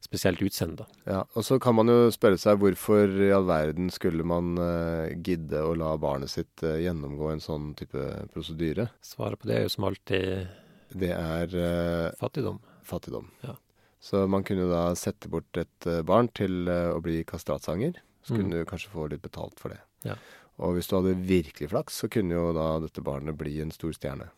spesielt 0.00 0.40
utseende. 0.42 0.86
Ja, 1.04 1.22
og 1.36 1.44
så 1.46 1.58
kan 1.62 1.76
man 1.76 1.90
jo 1.92 2.08
spørre 2.14 2.38
seg 2.40 2.60
hvorfor 2.62 3.12
i 3.20 3.30
all 3.34 3.46
verden 3.48 3.90
skulle 3.94 4.24
man 4.26 4.56
uh, 4.58 5.12
gidde 5.22 5.62
å 5.62 5.74
la 5.78 5.92
barnet 6.00 6.32
sitt 6.32 6.64
uh, 6.64 6.78
gjennomgå 6.80 7.30
en 7.34 7.44
sånn 7.44 7.72
type 7.78 8.04
prosedyre? 8.34 8.88
Svaret 9.04 9.40
på 9.40 9.50
det 9.50 9.58
er 9.58 9.66
jo 9.66 9.74
som 9.76 9.88
alltid 9.90 10.96
Det 10.96 11.12
er 11.14 11.56
uh, 11.56 12.10
fattigdom. 12.20 12.62
fattigdom. 12.82 13.28
Ja. 13.44 13.56
Så 14.00 14.24
man 14.32 14.46
kunne 14.48 14.70
da 14.70 14.88
sette 14.96 15.28
bort 15.28 15.60
et 15.60 15.86
barn 16.08 16.30
til 16.32 16.64
å 16.70 17.02
bli 17.04 17.18
kastratsanger. 17.28 17.98
Så 18.24 18.38
kunne 18.38 18.62
du 18.62 18.68
kanskje 18.68 18.92
få 18.92 19.06
litt 19.12 19.20
betalt 19.20 19.60
for 19.60 19.74
det. 19.74 19.80
Ja. 20.08 20.14
Og 20.60 20.76
hvis 20.76 20.88
du 20.88 20.96
hadde 20.96 21.18
virkelig 21.28 21.70
flaks, 21.72 22.00
så 22.02 22.08
kunne 22.12 22.36
jo 22.36 22.50
da 22.56 22.78
dette 22.80 23.04
barnet 23.04 23.36
bli 23.36 23.58
en 23.60 23.72
stor 23.74 23.92
stjerne. 23.96 24.30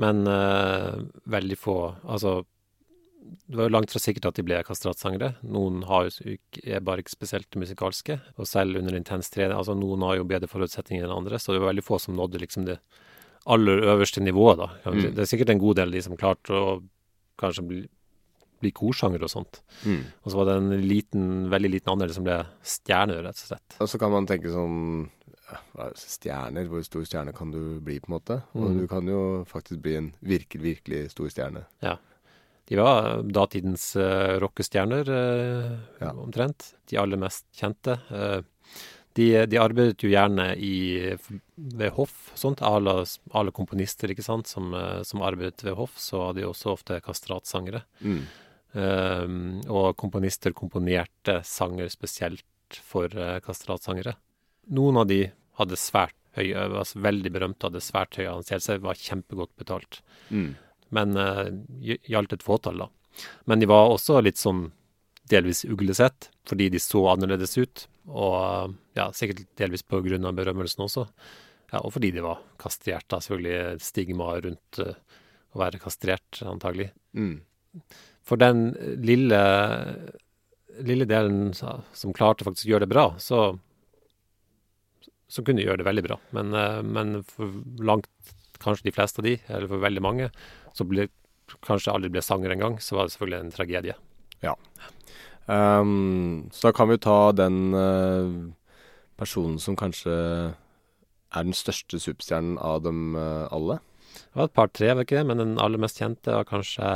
Men 0.00 0.26
eh, 0.28 1.00
veldig 1.28 1.58
få 1.58 1.76
Altså, 2.04 2.44
det 3.20 3.56
var 3.58 3.68
jo 3.68 3.72
langt 3.74 3.92
fra 3.92 4.00
sikkert 4.00 4.26
at 4.30 4.38
de 4.38 4.44
ble 4.46 4.62
kastratsangere. 4.64 5.34
Noen 5.44 5.82
har 5.88 6.08
jo, 6.08 6.36
er 6.64 6.80
bare 6.86 7.02
ikke 7.04 7.12
spesielt 7.12 7.58
musikalske. 7.60 8.16
Og 8.40 8.48
selv 8.48 8.78
under 8.80 8.96
intens 8.96 9.30
trening 9.30 9.56
Altså, 9.58 9.74
noen 9.76 10.02
har 10.06 10.16
jo 10.16 10.24
bedre 10.28 10.48
forutsetninger 10.50 11.04
enn 11.04 11.14
andre, 11.14 11.38
så 11.38 11.52
det 11.52 11.60
var 11.60 11.72
veldig 11.72 11.84
få 11.86 11.98
som 12.00 12.16
nådde 12.16 12.40
liksom 12.42 12.66
det 12.68 12.78
aller 13.50 13.82
øverste 13.92 14.20
nivået, 14.22 14.58
da. 14.60 14.68
Mm. 14.90 15.14
Det 15.16 15.24
er 15.24 15.30
sikkert 15.30 15.50
en 15.54 15.62
god 15.62 15.76
del 15.80 15.88
av 15.88 15.96
de 15.96 16.02
som 16.04 16.16
klarte 16.20 16.52
å 16.56 16.82
kanskje 17.40 17.64
bli, 17.66 17.78
bli 18.60 18.70
korsanger 18.76 19.22
og 19.24 19.32
sånt. 19.32 19.62
Og 19.88 20.28
så 20.28 20.36
var 20.36 20.50
det 20.50 20.56
en 20.60 20.74
liten, 20.84 21.30
veldig 21.52 21.70
liten 21.72 21.92
andel 21.94 22.12
som 22.12 22.26
ble 22.26 22.42
stjerner, 22.62 23.22
rett 23.24 23.40
og 23.40 23.48
slett. 23.52 23.78
Og 23.80 23.88
så 23.88 24.00
kan 24.00 24.12
man 24.12 24.28
tenke 24.28 24.52
sånn 24.52 25.08
er 25.50 25.96
Stjerner, 25.98 26.68
hvor 26.70 26.84
stor 26.86 27.02
stjerne 27.08 27.32
kan 27.34 27.50
du 27.50 27.80
bli, 27.82 27.96
på 27.98 28.06
en 28.10 28.14
måte? 28.18 28.36
Og 28.54 28.68
Mm. 28.70 28.78
du 28.78 28.86
kan 28.86 29.06
jo 29.08 29.44
faktisk 29.48 29.80
bli 29.82 29.96
en 29.96 30.12
virkelig, 30.22 30.62
virkelig 30.62 31.10
stor 31.10 31.28
stjerne. 31.28 31.64
Ja. 31.82 31.96
De 32.70 32.78
var 32.78 33.24
datidens 33.26 33.88
uh, 33.98 34.38
rockestjerner, 34.42 35.08
uh, 35.10 35.72
Ja. 35.98 36.12
omtrent. 36.14 36.68
De 36.86 36.98
aller 37.02 37.18
mest 37.18 37.44
kjente. 37.58 37.96
Uh, 38.10 38.42
de, 39.18 39.26
de 39.50 39.58
arbeidet 39.58 40.04
jo 40.04 40.12
gjerne 40.12 40.52
i, 40.54 41.16
ved 41.56 41.90
hoff, 41.96 42.30
sånt. 42.38 42.62
Alle, 42.62 42.94
alle 43.34 43.50
komponister, 43.50 44.12
ikke 44.14 44.22
sant, 44.22 44.46
som, 44.46 44.70
som 45.04 45.24
arbeidet 45.26 45.64
ved 45.66 45.74
hoff, 45.74 45.96
så 45.98 46.28
hadde 46.28 46.44
de 46.44 46.46
også 46.46 46.70
ofte 46.76 47.00
kastratsangere. 47.02 47.82
Mm. 48.06 48.22
Og 49.66 49.96
komponister 49.98 50.54
komponerte 50.54 51.40
sanger 51.42 51.90
spesielt 51.90 52.78
for 52.86 53.10
kastratsangere. 53.42 54.14
Noen 54.70 55.02
av 55.02 55.10
de 55.10 55.24
hadde 55.58 55.76
svært 55.82 56.14
høy, 56.38 56.52
var 56.54 56.86
veldig 56.94 57.32
berømte, 57.34 57.66
hadde 57.66 57.82
svært 57.82 58.14
høy 58.20 58.28
anseelse, 58.30 58.78
var 58.80 58.94
kjempegodt 58.94 59.56
betalt 59.58 60.04
Mm. 60.30 60.52
Men 60.94 61.16
uh, 61.18 61.46
gjaldt 61.80 62.36
et 62.36 62.46
fåtall, 62.46 62.84
da. 62.84 62.90
Men 63.50 63.60
de 63.60 63.68
var 63.70 63.90
også 63.90 64.20
litt 64.24 64.40
sånn 64.40 64.68
delvis 65.30 65.64
uglesett, 65.68 66.30
fordi 66.48 66.68
de 66.72 66.80
så 66.82 67.04
annerledes 67.12 67.56
ut, 67.58 67.86
og 68.10 68.74
ja, 68.98 69.10
sikkert 69.14 69.46
delvis 69.60 69.84
av 69.86 70.34
berømmelsen 70.34 70.84
også. 70.86 71.06
Ja, 71.70 71.80
og 71.84 71.92
fordi 71.94 72.10
de 72.16 72.24
var 72.24 72.42
kastrert, 72.58 73.06
da. 73.08 73.20
Selvfølgelig 73.22 73.82
stigma 73.84 74.32
rundt 74.42 74.82
uh, 74.82 74.94
å 75.54 75.62
være 75.62 75.82
kastrert, 75.82 76.42
antagelig. 76.46 76.90
Mm. 77.14 77.42
For 78.26 78.40
den 78.40 78.72
lille, 79.02 79.40
lille 80.82 81.06
delen 81.06 81.52
som 81.54 82.14
klarte 82.16 82.46
faktisk 82.46 82.68
å 82.68 82.74
gjøre 82.74 82.86
det 82.86 82.94
bra, 82.94 83.06
så, 83.22 83.52
så 85.30 85.44
kunne 85.46 85.62
de 85.62 85.68
gjøre 85.68 85.82
det 85.82 85.88
veldig 85.90 86.06
bra. 86.08 86.18
Men, 86.36 86.54
uh, 86.54 86.82
men 86.82 87.20
for 87.26 87.54
langt, 87.86 88.10
kanskje 88.62 88.88
de 88.88 88.94
fleste 88.96 89.22
av 89.22 89.28
de, 89.28 89.36
eller 89.48 89.68
for 89.70 89.82
veldig 89.82 90.04
mange, 90.04 90.30
så 90.76 90.86
kanskje 91.66 91.92
aldri 91.92 92.12
ble 92.14 92.22
sanger 92.22 92.54
engang, 92.54 92.78
så 92.82 92.96
var 92.96 93.08
det 93.08 93.16
selvfølgelig 93.16 93.40
en 93.44 93.54
tragedie. 93.56 93.98
Um, 95.50 96.50
så 96.54 96.68
da 96.68 96.72
kan 96.76 96.86
vi 96.92 96.98
ta 97.02 97.32
den 97.34 97.74
uh, 97.74 98.52
personen 99.18 99.56
som 99.58 99.74
kanskje 99.78 100.12
er 101.30 101.46
den 101.46 101.56
største 101.56 101.98
superstjernen 101.98 102.58
av 102.62 102.84
dem 102.84 103.16
uh, 103.18 103.48
alle. 103.50 103.80
Det 104.30 104.38
var 104.38 104.46
et 104.50 104.54
par-tre, 104.54 104.92
var 104.94 105.06
ikke 105.06 105.18
det? 105.18 105.26
Men 105.26 105.42
den 105.42 105.56
aller 105.62 105.82
mest 105.82 105.98
kjente 105.98 106.36
var 106.36 106.46
kanskje 106.46 106.86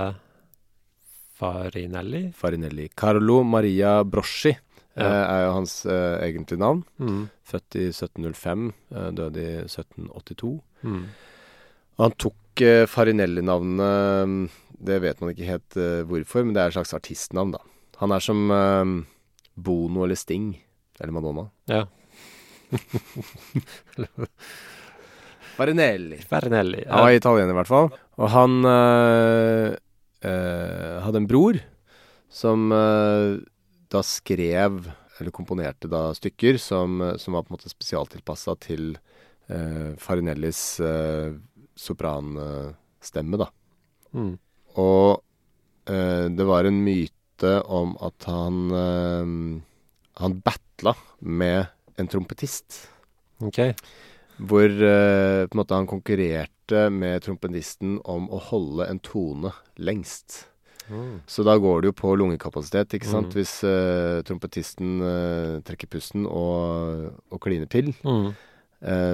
Farinelli. 1.35 2.29
Farinelli. 2.37 2.89
Carlo 2.95 3.43
Maria 3.43 4.05
Broschi 4.07 4.53
eh, 4.55 5.03
Ja. 5.03 5.11
er 5.27 5.45
jo 5.49 5.55
hans 5.59 5.81
uh, 5.87 6.23
egentlige 6.23 6.63
navn. 6.63 6.85
Mm. 7.03 7.25
Født 7.43 7.79
i 7.81 7.89
1705, 7.91 8.69
uh, 8.95 9.11
døde 9.19 9.43
i 9.43 9.55
1782. 9.67 10.53
Mm. 10.87 11.05
Han 12.03 12.15
tok 12.19 12.61
eh, 12.65 12.85
Farinelli-navnet 12.91 14.29
mm, 14.29 14.49
Det 14.87 14.99
vet 15.05 15.21
man 15.23 15.31
ikke 15.33 15.49
helt 15.49 15.77
eh, 15.79 16.03
hvorfor, 16.09 16.45
men 16.45 16.55
det 16.57 16.63
er 16.63 16.73
et 16.73 16.79
slags 16.79 16.95
artistnavn, 16.97 17.55
da. 17.55 17.61
Han 18.03 18.15
er 18.15 18.25
som 18.25 18.51
eh, 18.51 18.95
Bono 19.55 20.05
eller 20.05 20.19
Sting. 20.19 20.53
Eller 21.01 21.15
Madonna. 21.15 21.49
Ja. 21.71 21.85
Farinelli. 25.55 26.19
Farinelli. 26.27 26.85
Han 26.89 27.07
var 27.07 27.15
italiener, 27.15 27.55
i 27.55 27.59
hvert 27.61 27.71
fall. 27.71 27.89
Og 28.19 28.31
han 28.35 28.59
eh, 28.71 29.75
eh, 30.27 30.99
hadde 31.05 31.23
en 31.23 31.31
bror 31.31 31.59
som 32.35 32.73
eh, 32.75 33.39
da 33.95 34.03
skrev, 34.07 34.85
eller 35.21 35.35
komponerte 35.35 35.91
da 35.91 36.09
stykker 36.17 36.59
som, 36.59 36.99
som 37.23 37.37
var 37.37 37.47
på 37.47 37.53
en 37.53 37.59
måte 37.59 37.71
spesialtilpassa 37.71 38.57
til 38.67 38.97
eh, 39.47 39.95
Farinellis 40.03 40.63
eh, 40.83 41.35
sopranstemme, 41.77 43.39
da. 43.41 43.49
Mm. 44.15 44.35
Og 44.81 45.23
eh, 45.91 46.27
det 46.31 46.47
var 46.49 46.67
en 46.67 46.81
myte 46.87 47.59
om 47.67 47.97
at 48.03 48.27
han 48.31 48.59
eh, 48.71 49.61
Han 50.23 50.37
battla 50.47 50.95
med 51.19 51.67
en 51.99 52.09
trompetist. 52.11 52.89
OK. 53.43 53.59
Hvor 54.39 54.67
eh, 54.67 55.45
på 55.47 55.55
en 55.55 55.61
måte 55.61 55.75
han 55.75 55.91
konkurrerte 55.91 56.89
med 56.91 57.23
trompetisten 57.23 57.99
om 58.09 58.31
å 58.33 58.39
holde 58.41 58.87
en 58.89 59.01
tone 59.03 59.51
lengst. 59.77 60.47
Mm. 60.89 61.21
Så 61.27 61.43
da 61.43 61.57
går 61.59 61.83
det 61.83 61.91
jo 61.91 61.97
på 61.99 62.15
lungekapasitet, 62.17 62.95
ikke 62.95 63.11
sant. 63.11 63.33
Mm. 63.33 63.37
Hvis 63.39 63.53
uh, 63.65 64.21
trompetisten 64.27 64.91
uh, 65.01 65.61
trekker 65.65 65.89
pusten 65.89 66.27
og, 66.29 67.15
og 67.33 67.41
kliner 67.41 67.71
til, 67.71 67.95
Mm. 68.05 68.35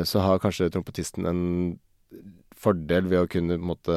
så 0.04 0.18
har 0.18 0.40
kanskje 0.42 0.66
trompetisten 0.74 1.26
en 1.30 1.42
fordel 2.60 3.08
ved 3.08 3.24
å 3.24 3.30
kunne 3.30 3.56
måte 3.62 3.96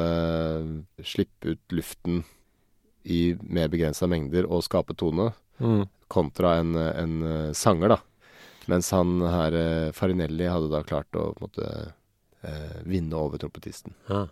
slippe 1.04 1.54
ut 1.54 1.74
luften 1.76 2.22
i 3.04 3.34
mer 3.44 3.68
begrensa 3.72 4.08
mengder 4.08 4.48
og 4.48 4.64
skape 4.66 4.96
tone, 4.96 5.32
Mm. 5.62 5.84
kontra 6.10 6.56
en, 6.58 6.72
en 6.74 7.12
eh, 7.22 7.52
sanger, 7.54 7.92
da. 7.94 7.98
Mens 8.66 8.88
han 8.90 9.20
her, 9.22 9.54
eh, 9.54 9.92
Farinelli, 9.94 10.48
hadde 10.50 10.66
da 10.72 10.80
klart 10.82 11.14
å 11.14 11.28
måte 11.38 11.68
eh, 12.42 12.80
vinne 12.82 13.14
over 13.14 13.38
trompetisten. 13.38 13.94
Ja. 14.08 14.24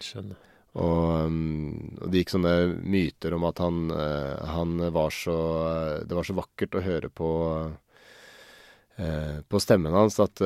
Skjønner. 0.00 0.38
Og, 0.74 1.26
um, 1.28 1.98
og 2.00 2.08
det 2.10 2.22
gikk 2.22 2.32
sånne 2.32 2.54
myter 2.80 3.36
om 3.36 3.44
at 3.46 3.60
han, 3.62 3.92
han 3.94 4.72
var 4.90 5.12
så 5.14 5.36
Det 6.02 6.16
var 6.18 6.26
så 6.26 6.34
vakkert 6.34 6.74
å 6.74 6.82
høre 6.82 7.10
på 7.14 7.28
eh, 8.96 9.36
på 9.46 9.60
stemmen 9.62 9.94
hans 9.94 10.18
at 10.24 10.42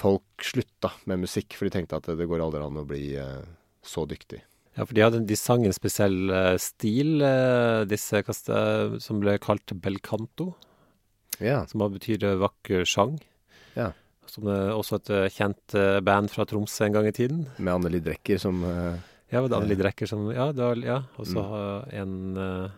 folk 0.00 0.44
slutta 0.46 0.90
med 1.10 1.20
musikk, 1.26 1.54
for 1.58 1.68
de 1.68 1.74
tenkte 1.74 1.98
at 2.00 2.08
det 2.16 2.26
går 2.30 2.40
aldri 2.44 2.62
an 2.64 2.80
å 2.80 2.86
bli 2.88 3.02
eh, 3.20 3.42
så 3.84 4.06
dyktig. 4.08 4.40
Ja, 4.78 4.84
for 4.86 4.94
de, 4.96 5.02
hadde, 5.04 5.20
de 5.28 5.36
sang 5.36 5.64
en 5.66 5.74
spesiell 5.76 6.30
eh, 6.32 6.54
stil, 6.62 7.20
eh, 7.26 7.82
disse 7.90 8.22
kaste, 8.24 8.56
som 9.04 9.20
ble 9.20 9.36
kalt 9.42 9.74
bel 9.84 9.98
canto, 10.04 10.54
Ja. 11.40 11.62
som 11.66 11.80
betyr 11.92 12.24
vakker 12.40 12.84
sang. 12.88 13.18
Ja. 13.76 13.90
Som 14.30 14.46
er 14.52 14.70
også 14.76 14.98
et 15.00 15.32
kjent 15.34 15.74
band 16.06 16.30
fra 16.30 16.44
Tromsø 16.46 16.84
en 16.86 16.92
gang 16.94 17.06
i 17.08 17.14
tiden. 17.16 17.46
Med 17.58 17.72
Anneli 17.74 17.98
Drecker 18.04 18.38
som 18.38 18.60
Ja, 18.62 19.40
det 19.40 19.50
var 19.50 19.56
Anneli 19.60 19.76
Drecker 19.80 20.06
som 20.06 20.28
Ja, 20.30 20.50
det 20.52 20.84
ja. 20.84 21.00
og 21.18 21.26
så 21.26 21.42
Mm. 21.42 21.92
en 22.02 22.70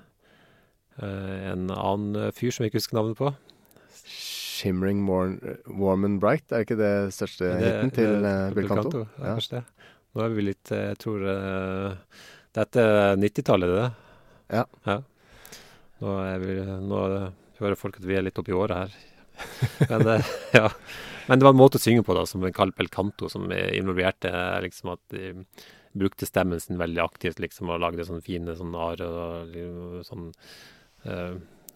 en 1.03 1.71
annen 1.71 2.33
fyr 2.33 2.53
som 2.53 2.65
jeg 2.65 2.71
ikke 2.73 2.81
husker 2.81 2.97
navnet 2.99 3.17
på. 3.19 3.31
Shimmering 4.63 5.01
Warm, 5.09 5.37
warm 5.67 6.05
and 6.07 6.21
Bright, 6.23 6.47
er 6.55 6.63
ikke 6.65 6.77
det 6.79 6.93
største 7.17 7.49
Det- 7.59 7.63
hiten 7.67 7.91
til 7.97 8.13
uh, 8.23 8.51
Bel 8.55 8.63
Belcanto? 8.69 9.05
Ja, 9.19 9.35
Ja. 9.35 9.37
det. 9.59 9.65
Nå 10.15 10.23
er 10.27 10.35
vi 10.37 10.43
litt 10.45 10.71
eh, 10.77 10.89
Jeg 10.93 10.99
tror 11.01 11.23
uh, 11.25 11.95
Dette 12.53 12.83
er 12.85 13.17
90-tallet, 13.17 13.71
det. 13.73 13.87
Ja. 14.53 14.99
Nå, 16.03 16.17
er 16.27 16.43
vi, 16.43 16.57
nå 16.85 16.99
hører 17.63 17.79
folk 17.81 17.97
at 17.97 18.05
vi 18.05 18.19
er 18.19 18.27
litt 18.27 18.37
oppi 18.39 18.53
året 18.53 18.77
her. 18.77 18.97
Men, 19.91 20.05
eh, 20.19 20.33
ja. 20.53 20.67
Men 21.31 21.39
det 21.41 21.47
var 21.47 21.55
en 21.55 21.61
måte 21.63 21.81
å 21.81 21.83
synge 21.83 22.05
på 22.05 22.13
da, 22.19 22.27
som 22.29 22.45
en 22.45 22.53
kalt 22.53 22.77
bel 22.77 22.91
canto, 22.93 23.31
som 23.33 23.47
involverte 23.53 24.29
liksom 24.67 24.93
at 24.99 25.01
de 25.15 25.33
brukte 25.97 26.27
stemmen 26.29 26.61
sin 26.61 26.77
veldig 26.81 27.01
aktivt 27.05 27.41
liksom, 27.41 27.71
og 27.73 27.81
lagde 27.81 28.05
sånne 28.09 28.25
fine 28.27 28.55
sånne 28.59 28.85
are 28.93 29.09
og 29.09 30.05
sånn 30.09 30.29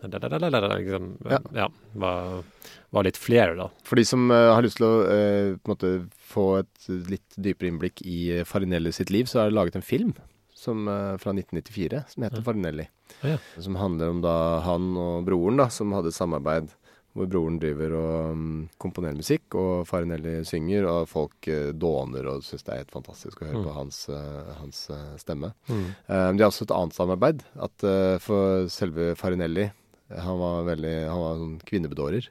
liksom, 0.05 1.19
Ja. 1.31 1.41
ja. 1.55 1.69
var, 1.93 2.43
var 2.91 3.05
litt 3.05 3.17
flere, 3.17 3.57
da. 3.57 3.69
For 3.85 3.97
de 3.97 4.05
som 4.05 4.31
uh, 4.31 4.55
har 4.55 4.63
lyst 4.63 4.81
til 4.81 4.87
å 4.87 4.95
uh, 5.09 5.59
måte 5.69 5.93
få 6.17 6.47
et 6.61 6.89
litt 7.11 7.37
dypere 7.37 7.71
innblikk 7.73 8.03
i 8.05 8.45
Farinelli 8.45 8.93
sitt 8.93 9.11
liv, 9.11 9.27
så 9.31 9.43
er 9.43 9.51
det 9.51 9.59
laget 9.59 9.77
en 9.77 9.87
film 9.87 10.15
som, 10.57 10.87
uh, 10.89 11.17
fra 11.21 11.35
1994 11.35 12.05
som 12.13 12.27
heter 12.27 12.45
Farinelli. 12.47 12.89
Ja. 13.23 13.39
Som 13.59 13.79
handler 13.81 14.13
om 14.13 14.25
da 14.25 14.37
han 14.67 14.93
og 15.01 15.25
broren 15.29 15.63
da, 15.63 15.71
som 15.73 15.95
hadde 15.97 16.13
et 16.13 16.19
samarbeid 16.19 16.75
hvor 17.17 17.29
broren 17.31 17.57
driver 17.61 17.95
og 17.97 18.37
mm, 18.37 18.59
komponerer 18.83 19.17
musikk, 19.19 19.57
og 19.57 19.87
Farinelli 19.89 20.39
synger, 20.49 20.87
og 20.91 21.09
folk 21.11 21.49
eh, 21.49 21.73
dåner 21.73 22.29
og 22.31 22.45
syns 22.45 22.67
det 22.67 22.75
er 22.75 22.83
helt 22.83 22.95
fantastisk 22.95 23.41
å 23.41 23.49
høre 23.49 23.65
på 23.65 23.77
hans, 23.77 24.03
eh, 24.13 24.53
hans 24.61 24.83
eh, 24.93 25.15
stemme. 25.23 25.53
Mm. 25.71 25.87
Um, 26.11 26.37
de 26.37 26.45
har 26.45 26.51
også 26.51 26.67
et 26.67 26.77
annet 26.77 26.99
samarbeid. 26.99 27.45
At 27.69 27.87
eh, 27.89 28.17
for 28.23 28.69
selve 28.73 29.15
Farinelli 29.19 29.71
Han 30.11 30.39
var 30.39 30.67
veldig 30.69 30.95
Han 31.09 31.23
var 31.23 31.41
sånn 31.41 31.57
kvinnebedårer. 31.67 32.29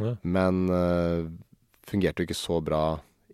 Ja. 0.00 0.14
Men 0.22 0.64
uh, 0.72 1.26
fungerte 1.86 2.22
jo 2.22 2.28
ikke 2.28 2.38
så 2.38 2.60
bra 2.64 2.84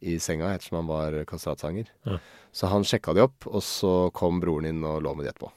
i 0.01 0.17
senga 0.21 0.51
ettersom 0.55 0.81
han 0.81 0.91
var 0.91 1.17
kastratsanger. 1.29 1.89
Ja. 2.09 2.19
Så 2.57 2.69
han 2.73 2.85
sjekka 2.89 3.15
de 3.17 3.23
opp, 3.25 3.47
og 3.47 3.63
så 3.65 4.11
kom 4.17 4.41
broren 4.43 4.69
inn 4.71 4.85
og 4.85 5.03
lå 5.05 5.15
med 5.15 5.27
de 5.27 5.33
etterpå. 5.33 5.51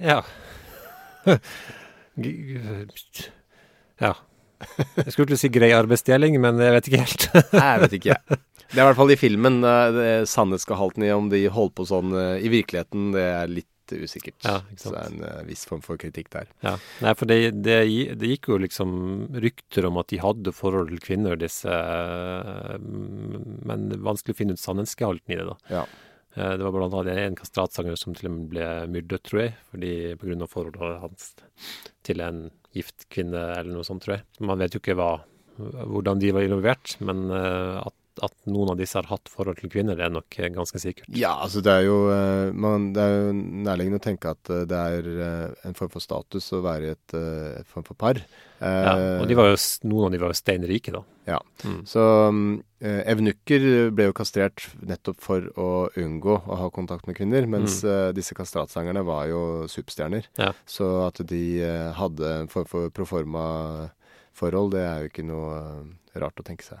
Ja. 0.00 0.20
Ja. 4.00 4.14
Jeg 4.96 5.12
skulle 5.12 5.28
til 5.28 5.36
å 5.36 5.40
si 5.40 5.50
grei 5.52 5.70
arbeidsdeling, 5.76 6.38
men 6.42 6.58
jeg 6.62 6.74
vet 6.74 6.88
ikke 6.88 7.02
helt. 7.04 7.26
Nei, 7.52 7.68
jeg 7.68 7.82
vet 7.84 7.96
ikke, 7.98 8.16
jeg. 8.16 8.40
Det 8.64 8.80
er 8.80 8.82
i 8.82 8.88
hvert 8.88 8.98
fall 8.98 9.12
i 9.14 9.18
filmen. 9.20 9.60
eh, 9.66 10.24
Sannhetsgehalten 10.26 11.04
i 11.06 11.12
om 11.14 11.28
de 11.30 11.44
holdt 11.52 11.76
på 11.78 11.86
sånn 11.88 12.14
eh, 12.16 12.42
i 12.42 12.50
virkeligheten, 12.52 13.12
det 13.14 13.26
er 13.28 13.52
litt 13.60 13.70
usikkert. 13.92 14.38
Ja, 14.46 14.60
Så 14.80 14.92
det 14.94 15.02
er 15.02 15.10
en 15.12 15.24
uh, 15.24 15.42
viss 15.48 15.64
form 15.68 15.82
for 15.84 16.00
kritikk 16.00 16.30
der. 16.32 16.48
Ja. 16.64 16.76
Nei, 17.04 17.12
for 17.18 17.28
det, 17.30 17.38
det, 17.64 17.76
det 18.20 18.30
gikk 18.32 18.48
jo 18.52 18.58
liksom 18.62 18.94
rykter 19.44 19.88
om 19.90 20.00
at 20.00 20.08
de 20.12 20.22
hadde 20.22 20.54
forhold 20.56 20.90
til 20.94 21.02
kvinner, 21.04 21.36
disse 21.40 21.68
Men 22.80 23.88
det 23.90 23.98
er 23.98 24.08
vanskelig 24.08 24.34
å 24.34 24.40
finne 24.40 24.56
ut 24.56 24.62
sannhetsgehalten 24.62 25.34
i 25.34 25.38
det, 25.40 25.46
da. 25.52 25.56
Ja. 25.80 25.84
Eh, 26.34 26.56
Det 26.56 26.64
var 26.64 26.74
blant 26.74 26.94
annet 26.98 27.20
en 27.22 27.38
kastratsanger 27.38 27.98
som 28.00 28.14
til 28.16 28.30
og 28.30 28.36
med 28.38 28.48
ble 28.54 28.68
myrdet, 28.90 29.22
tror 29.28 29.44
jeg, 29.44 29.54
fordi 29.70 29.92
av 30.34 30.50
forholdet 30.50 31.02
hans 31.04 31.34
til 32.06 32.20
en 32.24 32.46
gift 32.74 33.06
kvinne 33.12 33.38
eller 33.54 33.72
noe 33.72 33.86
sånt, 33.86 34.02
tror 34.04 34.18
jeg. 34.18 34.24
Man 34.40 34.58
vet 34.58 34.74
jo 34.74 34.82
ikke 34.82 34.96
hva, 34.98 35.12
hvordan 35.58 36.18
de 36.22 36.32
var 36.34 36.46
involvert, 36.46 36.96
men 37.00 37.28
eh, 37.30 37.78
at, 37.84 37.94
at 38.22 38.34
noen 38.46 38.72
av 38.72 38.78
disse 38.78 38.96
har 38.98 39.08
hatt 39.10 39.30
forhold 39.30 39.58
til 39.58 39.70
kvinner, 39.72 39.96
det 39.98 40.06
er 40.06 40.12
nok 40.14 40.36
eh, 40.38 40.50
ganske 40.54 40.78
sikkert. 40.80 41.08
Ja, 41.16 41.32
altså 41.42 41.62
det 41.64 41.72
er 41.72 41.86
jo 41.86 41.96
eh, 42.12 42.52
man, 42.54 42.92
Det 42.94 43.02
er 43.02 43.16
jo 43.16 43.32
nærliggende 43.34 44.00
å 44.00 44.04
tenke 44.04 44.34
at 44.34 44.50
eh, 44.52 44.66
det 44.70 44.82
er 44.98 45.08
en 45.66 45.78
form 45.78 45.90
for 45.92 46.04
status 46.04 46.52
å 46.54 46.62
være 46.64 46.86
i 46.86 46.92
et, 46.94 47.16
et 47.62 47.70
form 47.70 47.86
for 47.86 47.98
par. 47.98 48.20
Ja, 48.64 48.94
og 49.20 49.26
de 49.28 49.36
var 49.36 49.50
jo, 49.50 49.56
noen 49.90 50.06
av 50.06 50.14
de 50.14 50.20
var 50.22 50.30
jo 50.32 50.38
steinrike, 50.38 50.92
da. 50.94 51.02
Ja. 51.28 51.40
Mm. 51.66 51.82
Så 51.88 52.04
evnukker 52.80 53.66
ble 53.92 54.06
jo 54.06 54.14
kastrert 54.16 54.62
nettopp 54.80 55.18
for 55.24 55.50
å 55.60 55.68
unngå 56.00 56.36
å 56.38 56.58
ha 56.62 56.70
kontakt 56.72 57.08
med 57.08 57.18
kvinner, 57.18 57.44
mens 57.50 57.82
mm. 57.84 58.14
disse 58.16 58.36
kastratsangerne 58.38 59.02
var 59.04 59.26
jo 59.28 59.42
superstjerner. 59.68 60.30
Ja. 60.40 60.54
Så 60.64 60.88
at 61.04 61.20
de 61.28 61.42
hadde 61.98 62.32
en 62.38 62.50
form 62.52 62.70
for 62.70 62.94
proforma-forhold, 62.94 64.72
det 64.78 64.86
er 64.86 65.04
jo 65.04 65.12
ikke 65.12 65.28
noe 65.28 65.60
rart 66.14 66.40
å 66.40 66.46
tenke 66.46 66.64
seg. 66.64 66.80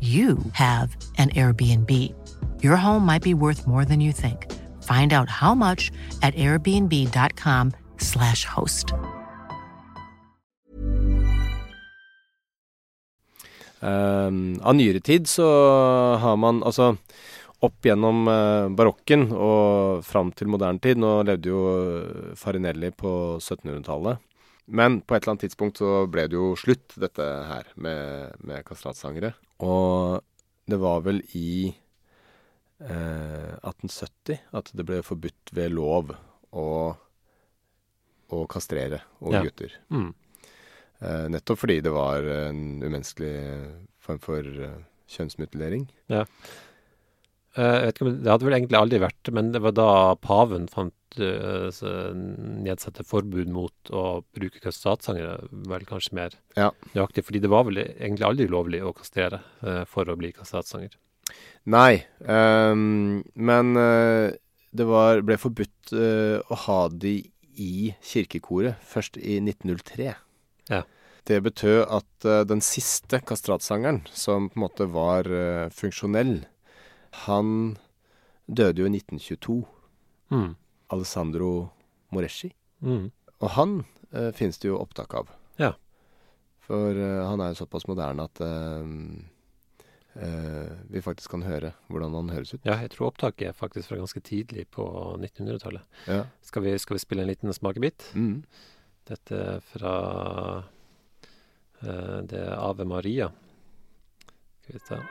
you 0.00 0.36
have 0.52 0.94
an 1.16 1.30
Airbnb. 1.30 1.90
Your 2.62 2.76
home 2.76 3.06
might 3.06 3.22
be 3.22 3.32
worth 3.32 3.66
more 3.66 3.86
than 3.86 4.00
you 4.00 4.12
think. 4.12 4.52
Find 4.82 5.14
out 5.14 5.30
how 5.30 5.54
much 5.54 5.90
at 6.22 6.34
airbnb.com/slash 6.34 8.44
host. 8.44 8.92
Um, 13.80 14.60
av 14.62 14.74
nyere 14.74 15.00
tid 15.00 15.28
så 15.28 15.46
har 16.20 16.36
man 16.36 16.62
altså 16.64 16.96
opp 17.64 17.86
gjennom 17.86 18.28
eh, 18.28 18.68
barokken 18.76 19.30
og 19.32 20.04
fram 20.04 20.32
til 20.36 20.50
moderne 20.52 20.80
tid 20.82 21.00
Nå 21.00 21.22
levde 21.28 21.52
jo 21.52 21.60
eh, 21.72 22.32
Farinelli 22.36 22.90
på 22.92 23.12
1700-tallet. 23.40 24.20
Men 24.66 25.00
på 25.00 25.14
et 25.14 25.22
eller 25.22 25.36
annet 25.36 25.46
tidspunkt 25.46 25.80
så 25.80 26.04
ble 26.10 26.26
det 26.28 26.36
jo 26.36 26.54
slutt, 26.58 26.98
dette 26.98 27.22
her, 27.22 27.68
med, 27.78 28.34
med 28.42 28.66
kastratsangere. 28.66 29.36
Og 29.64 30.20
det 30.68 30.78
var 30.82 31.00
vel 31.06 31.22
i 31.38 31.72
eh, 32.80 33.52
1870 33.62 34.40
at 34.58 34.70
det 34.76 34.84
ble 34.88 35.00
forbudt 35.06 35.52
ved 35.56 35.72
lov 35.76 36.12
å, 36.56 36.66
å 38.28 38.42
kastrere 38.50 39.02
unge 39.20 39.38
Ja. 39.38 39.44
gutter. 39.48 39.72
Mm. 39.90 40.10
Eh, 41.00 41.26
nettopp 41.32 41.60
fordi 41.62 41.80
det 41.84 41.92
var 41.92 42.24
en 42.24 42.82
umenneskelig 42.82 43.36
form 44.00 44.18
for 44.24 44.40
eh, 44.42 44.78
kjønnsmutilering. 45.12 45.88
Eh, 46.08 46.24
vet 46.24 46.65
ikke 47.56 48.10
Det 48.22 48.28
hadde 48.30 48.46
vel 48.46 48.56
egentlig 48.58 48.78
aldri 48.78 49.00
vært 49.00 49.30
men 49.32 49.50
det 49.54 49.62
var 49.64 49.72
da 49.76 49.88
paven 50.20 50.66
fant 50.68 51.20
uh, 51.20 51.68
nedsatte 52.14 53.04
forbud 53.06 53.48
mot 53.48 53.92
å 53.92 54.22
bruke 54.36 54.60
kastratsangere, 54.60 55.48
vel 55.70 55.86
kanskje 55.88 56.16
mer 56.18 56.36
Ja. 56.58 56.70
nøyaktig. 56.94 57.24
Fordi 57.24 57.40
det 57.40 57.52
var 57.52 57.64
vel 57.68 57.80
egentlig 57.84 58.28
aldri 58.28 58.48
lovlig 58.52 58.82
å 58.84 58.92
kastrere 58.96 59.40
uh, 59.64 59.84
for 59.88 60.08
å 60.08 60.18
bli 60.20 60.32
kastratsanger. 60.36 60.98
Nei, 61.66 62.04
um, 62.22 63.22
men 63.34 63.72
uh, 63.80 64.30
det 64.76 64.86
var, 64.88 65.22
ble 65.26 65.38
forbudt 65.40 65.92
eh, 65.96 66.38
å 66.52 66.58
ha 66.66 66.80
de 66.92 67.16
i 67.56 67.94
kirkekoret 68.04 68.82
først 68.84 69.16
i 69.16 69.38
1903. 69.40 70.10
Ja. 70.72 70.82
Det 71.26 71.40
betød 71.42 71.80
at 71.96 72.26
eh, 72.28 72.42
den 72.48 72.62
siste 72.64 73.22
kastratsangeren, 73.26 74.02
som 74.12 74.50
på 74.50 74.58
en 74.60 74.66
måte 74.66 74.88
var 74.92 75.30
eh, 75.30 75.72
funksjonell, 75.74 76.38
han 77.26 77.76
døde 78.46 78.80
jo 78.82 78.86
i 78.86 78.96
1922. 78.96 79.56
Mm. 80.30 80.54
Alessandro 80.90 81.70
Moreschi. 82.14 82.52
Mm. 82.82 83.10
Og 83.40 83.50
han 83.56 83.84
eh, 84.12 84.30
finnes 84.32 84.58
det 84.58 84.68
jo 84.70 84.78
opptak 84.80 85.14
av. 85.14 85.30
Ja. 85.58 85.72
For 86.66 86.90
eh, 86.96 87.22
han 87.26 87.40
er 87.40 87.52
jo 87.54 87.60
såpass 87.64 87.86
moderne 87.90 88.24
at 88.26 88.40
eh, 88.42 88.86
eh, 90.22 90.72
vi 90.90 91.02
faktisk 91.02 91.30
kan 91.34 91.42
høre 91.46 91.72
hvordan 91.90 92.14
han 92.14 92.30
høres 92.34 92.54
ut. 92.54 92.62
Ja, 92.66 92.78
jeg 92.82 92.90
tror 92.94 93.10
opptaket 93.10 93.48
er 93.50 93.56
faktisk 93.58 93.90
fra 93.90 93.98
ganske 94.00 94.22
tidlig 94.26 94.66
på 94.74 94.86
1900-tallet. 95.20 95.82
Ja. 96.10 96.24
Skal, 96.42 96.62
vi- 96.66 96.78
skal 96.78 96.98
vi 96.98 97.04
spille 97.04 97.22
en 97.26 97.30
liten 97.32 97.52
smakebit? 97.54 98.10
Mm. 98.14 98.42
Dette 99.06 99.36
er 99.56 99.60
fra 99.62 99.94
eh, 101.82 102.20
Det 102.26 102.40
er 102.46 102.56
Ave 102.58 102.84
Maria. 102.88 103.30
Skal 104.62 104.74
vi 104.74 104.86
se. 104.88 105.02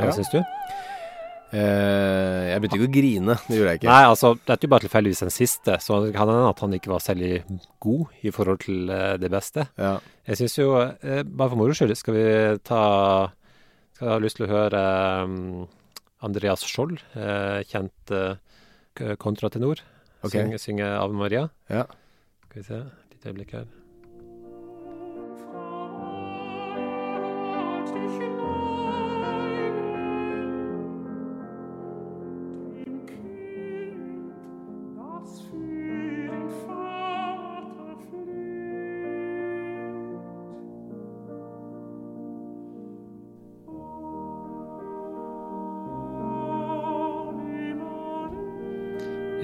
Ja, 0.00 0.08
Ja. 0.08 0.10
Hva 0.10 0.16
syns 0.18 0.32
du? 0.32 0.40
Uh, 1.50 2.46
jeg 2.46 2.62
begynte 2.62 2.76
ikke 2.78 2.86
å 2.86 2.92
grine, 2.94 3.34
det 3.48 3.56
gjorde 3.56 3.72
jeg 3.72 3.80
ikke. 3.80 3.88
Nei, 3.90 4.02
altså, 4.06 4.28
dette 4.38 4.54
er 4.54 4.68
jo 4.68 4.70
bare 4.70 4.84
tilfeldigvis 4.84 5.22
den 5.24 5.32
siste, 5.34 5.78
så 5.82 5.98
det 6.04 6.12
kan 6.14 6.30
hende 6.30 6.52
at 6.52 6.62
han 6.62 6.76
ikke 6.76 6.92
var 6.92 7.02
særlig 7.02 7.40
god 7.82 8.20
i 8.22 8.30
forhold 8.34 8.60
til 8.62 8.92
uh, 8.92 9.16
det 9.18 9.32
beste. 9.34 9.64
Ja. 9.80 9.96
Jeg 10.30 10.38
syns 10.38 10.54
jo, 10.60 10.68
uh, 10.78 11.22
bare 11.26 11.50
for 11.50 11.58
moro 11.58 11.74
skyld, 11.74 11.96
skal 11.98 12.16
vi 12.18 12.26
ta 12.66 12.84
Skal 13.98 14.12
ha 14.14 14.20
lyst 14.22 14.38
til 14.38 14.46
å 14.46 14.52
høre 14.52 14.84
um, 15.26 15.66
Andreas 16.24 16.62
Skjold, 16.68 17.02
kjent 17.68 18.14
kontratenor, 19.20 19.82
okay. 20.22 20.38
synge, 20.38 20.62
synge 20.62 20.86
Ave 20.86 21.16
Maria. 21.16 21.48
Ja. 21.72 21.88
Skal 22.46 22.62
vi 22.62 22.66
se, 22.70 22.80
et 22.86 23.18
lite 23.18 23.32
øyeblikk 23.32 23.58
her. 23.58 23.68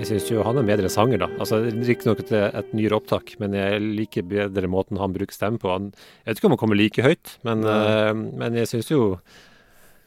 Jeg 0.06 0.20
syns 0.20 0.28
jo 0.30 0.42
han 0.46 0.54
er 0.54 0.62
en 0.62 0.68
bedre 0.68 0.88
sanger, 0.92 1.18
da. 1.18 1.26
Altså, 1.42 1.58
Riktignok 1.66 2.20
et, 2.22 2.30
et 2.30 2.68
nyere 2.78 2.94
opptak, 3.00 3.32
men 3.42 3.56
jeg 3.58 3.80
liker 3.82 4.26
bedre 4.30 4.68
måten 4.70 5.00
han 5.02 5.14
bruker 5.16 5.34
stemme 5.34 5.58
på. 5.58 5.72
Han, 5.72 5.88
jeg 6.22 6.28
vet 6.28 6.38
ikke 6.38 6.46
om 6.46 6.54
han 6.54 6.60
kommer 6.60 6.78
like 6.78 7.02
høyt, 7.02 7.32
men, 7.48 7.64
uh, 7.66 8.12
men 8.14 8.54
jeg 8.60 8.70
syns 8.70 8.92
jo 8.92 9.00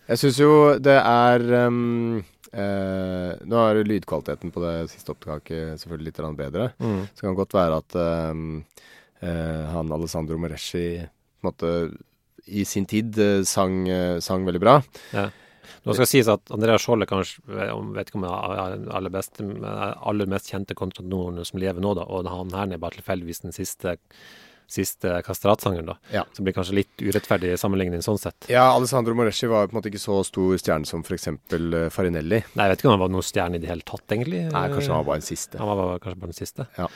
Jeg 0.07 0.21
syns 0.21 0.39
jo 0.39 0.53
det 0.79 0.95
er 0.95 1.43
um, 1.67 2.21
uh, 2.53 3.31
Nå 3.43 3.59
er 3.65 3.81
lydkvaliteten 3.89 4.55
på 4.55 4.63
det 4.63 4.73
siste 4.93 5.11
opptaket 5.11 5.83
selvfølgelig 5.83 6.13
litt 6.13 6.39
bedre. 6.39 6.69
mm, 6.79 7.03
Så 7.11 7.25
kan 7.25 7.35
det 7.35 7.41
godt 7.41 7.59
være 7.59 7.81
at 7.83 7.99
um, 8.31 8.47
uh, 9.19 9.63
han 9.75 9.91
Alessandro 9.99 10.39
Moreschi 10.39 10.87
på 11.03 11.43
en 11.43 11.51
måte 11.51 11.75
i 12.47 12.63
sin 12.63 12.87
tid 12.87 13.19
sang, 13.45 13.83
sang 14.23 14.47
veldig 14.47 14.63
bra. 14.63 14.79
Nå 15.85 15.95
skal 15.95 16.05
det 16.05 16.11
sies 16.11 16.29
at 16.31 16.51
Andreas 16.53 16.83
Skjold 16.83 17.05
er 17.05 17.09
kanskje 17.09 17.43
vet 17.47 18.11
ikke 18.11 18.19
om 18.19 18.27
jeg 18.27 18.59
er 18.65 18.83
aller 18.97 19.13
beste, 19.13 19.45
er 19.45 19.95
aller 20.11 20.29
mest 20.29 20.51
kjente 20.51 20.77
kontranoren 20.77 21.41
som 21.47 21.61
lever 21.61 21.83
nå, 21.83 21.95
da. 21.97 22.05
Og 22.09 22.29
han 22.29 22.53
her 22.55 22.75
er 22.75 22.81
bare 22.81 22.99
tilfeldigvis 22.99 23.43
den 23.45 23.55
siste, 23.55 23.95
siste 24.69 25.19
kastratsangeren, 25.25 25.89
da. 25.91 25.97
Ja. 26.13 26.25
Som 26.35 26.47
blir 26.47 26.55
kanskje 26.57 26.77
litt 26.81 27.03
urettferdig 27.03 27.55
sammenligning 27.61 28.03
sånn 28.05 28.21
sett. 28.21 28.49
Ja, 28.51 28.67
Alessandro 28.75 29.15
Moreschi 29.17 29.49
var 29.49 29.67
på 29.69 29.75
en 29.75 29.81
måte 29.81 29.91
ikke 29.91 30.03
så 30.03 30.21
stor 30.27 30.55
stjerne 30.61 30.89
som 30.89 31.05
f.eks. 31.05 31.29
Uh, 31.55 31.87
Farinelli. 31.93 32.43
Nei, 32.53 32.67
jeg 32.67 32.75
vet 32.75 32.83
ikke 32.83 32.91
om 32.91 32.97
han 32.97 33.05
var 33.05 33.13
noen 33.15 33.29
stjerne 33.29 33.59
i 33.59 33.63
det 33.63 33.71
hele 33.71 33.87
tatt, 33.87 34.05
egentlig. 34.07 34.45
Nei, 34.53 34.65
kanskje 34.73 34.93
han 34.93 35.01
var 35.01 35.11
bare 35.11 35.23
den 35.23 35.29
siste. 35.31 35.61
Han 35.61 35.73
var 35.73 36.03
kanskje 36.03 36.23
bare 36.23 36.33
den 36.33 36.41
siste. 36.41 36.69
Ja. 36.77 36.89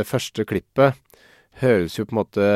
Det 0.00 0.08
første 0.08 0.46
klippet 0.48 1.02
høres 1.60 1.98
jo 1.98 2.06
på 2.08 2.14
en 2.14 2.20
måte 2.22 2.46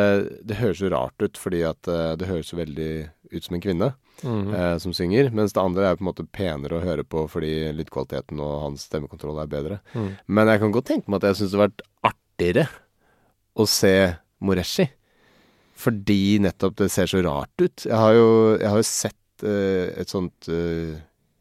Det 0.42 0.58
høres 0.58 0.82
jo 0.82 0.90
rart 0.92 1.22
ut, 1.22 1.38
fordi 1.38 1.62
at 1.66 1.90
eh, 1.90 2.14
det 2.18 2.28
høres 2.30 2.52
jo 2.52 2.58
veldig 2.58 2.92
ut 3.32 3.44
som 3.44 3.54
en 3.58 3.60
kvinne 3.64 3.94
Mhm. 4.24 4.54
eh, 4.54 4.78
som 4.82 4.92
synger. 4.92 5.30
Mens 5.30 5.52
det 5.54 5.62
andre 5.62 5.84
er 5.90 5.96
på 5.96 6.02
en 6.02 6.08
måte 6.12 6.26
penere 6.26 6.78
å 6.78 6.82
høre 6.82 7.04
på 7.04 7.28
fordi 7.30 7.70
lydkvaliteten 7.76 8.40
og 8.40 8.62
hans 8.64 8.88
stemmekontroll 8.88 9.38
er 9.42 9.46
bedre. 9.46 9.80
Mm. 9.94 10.16
Men 10.26 10.48
jeg 10.48 10.60
kan 10.60 10.72
godt 10.72 10.86
tenke 10.90 11.08
meg 11.08 11.22
at 11.22 11.28
jeg 11.28 11.36
syns 11.42 11.52
det 11.52 11.58
har 11.60 11.68
vært 11.68 11.82
artigere 12.10 12.68
å 13.56 13.66
se 13.68 14.16
Moreshi. 14.42 14.88
Fordi 15.78 16.40
nettopp 16.42 16.74
det 16.80 16.90
ser 16.90 17.06
så 17.06 17.22
rart 17.22 17.54
ut. 17.62 17.84
Jeg 17.86 17.94
har 17.94 18.12
jo, 18.14 18.58
jeg 18.58 18.68
har 18.68 18.76
jo 18.80 18.82
sett 18.88 19.44
eh, 19.46 19.92
et 20.00 20.08
sånt 20.10 20.48
eh, 20.50 20.98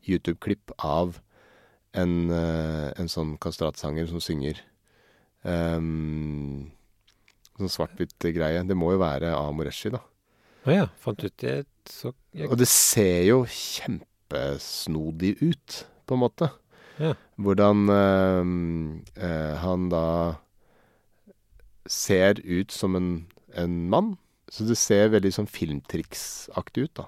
YouTube-klipp 0.07 0.71
av 0.85 1.17
en, 1.97 2.29
eh, 2.29 2.93
en 3.01 3.07
sånn 3.09 3.37
kastratsanger 3.41 4.07
som 4.07 4.19
synger 4.21 4.61
um, 5.43 6.71
Sånn 7.57 7.71
svart-hvitt-greie. 7.73 8.61
Det 8.69 8.75
må 8.77 8.91
jo 8.93 8.99
være 9.01 9.31
av 9.33 9.49
Moreshi, 9.57 9.89
da. 9.89 10.03
Å 10.67 10.73
ja, 10.73 10.87
fant 10.99 11.23
ut 11.23 11.35
det 11.39 11.61
så 11.87 12.11
jeg, 12.35 12.49
Og 12.51 12.57
det 12.59 12.67
ser 12.67 13.21
jo 13.23 13.43
kjempesnodig 13.47 15.37
ut, 15.39 15.83
på 16.07 16.17
en 16.17 16.23
måte. 16.25 16.49
Ja. 16.99 17.13
Hvordan 17.39 17.87
eh, 17.93 18.49
eh, 19.23 19.53
han 19.63 19.87
da 19.93 20.07
ser 21.87 22.41
ut 22.43 22.71
som 22.71 22.95
en, 22.95 23.11
en 23.55 23.89
mann. 23.89 24.15
Så 24.51 24.63
det 24.67 24.77
ser 24.79 25.11
veldig 25.11 25.33
sånn 25.35 25.49
filmtriksaktig 25.51 26.87
ut, 26.87 26.93
da. 27.01 27.07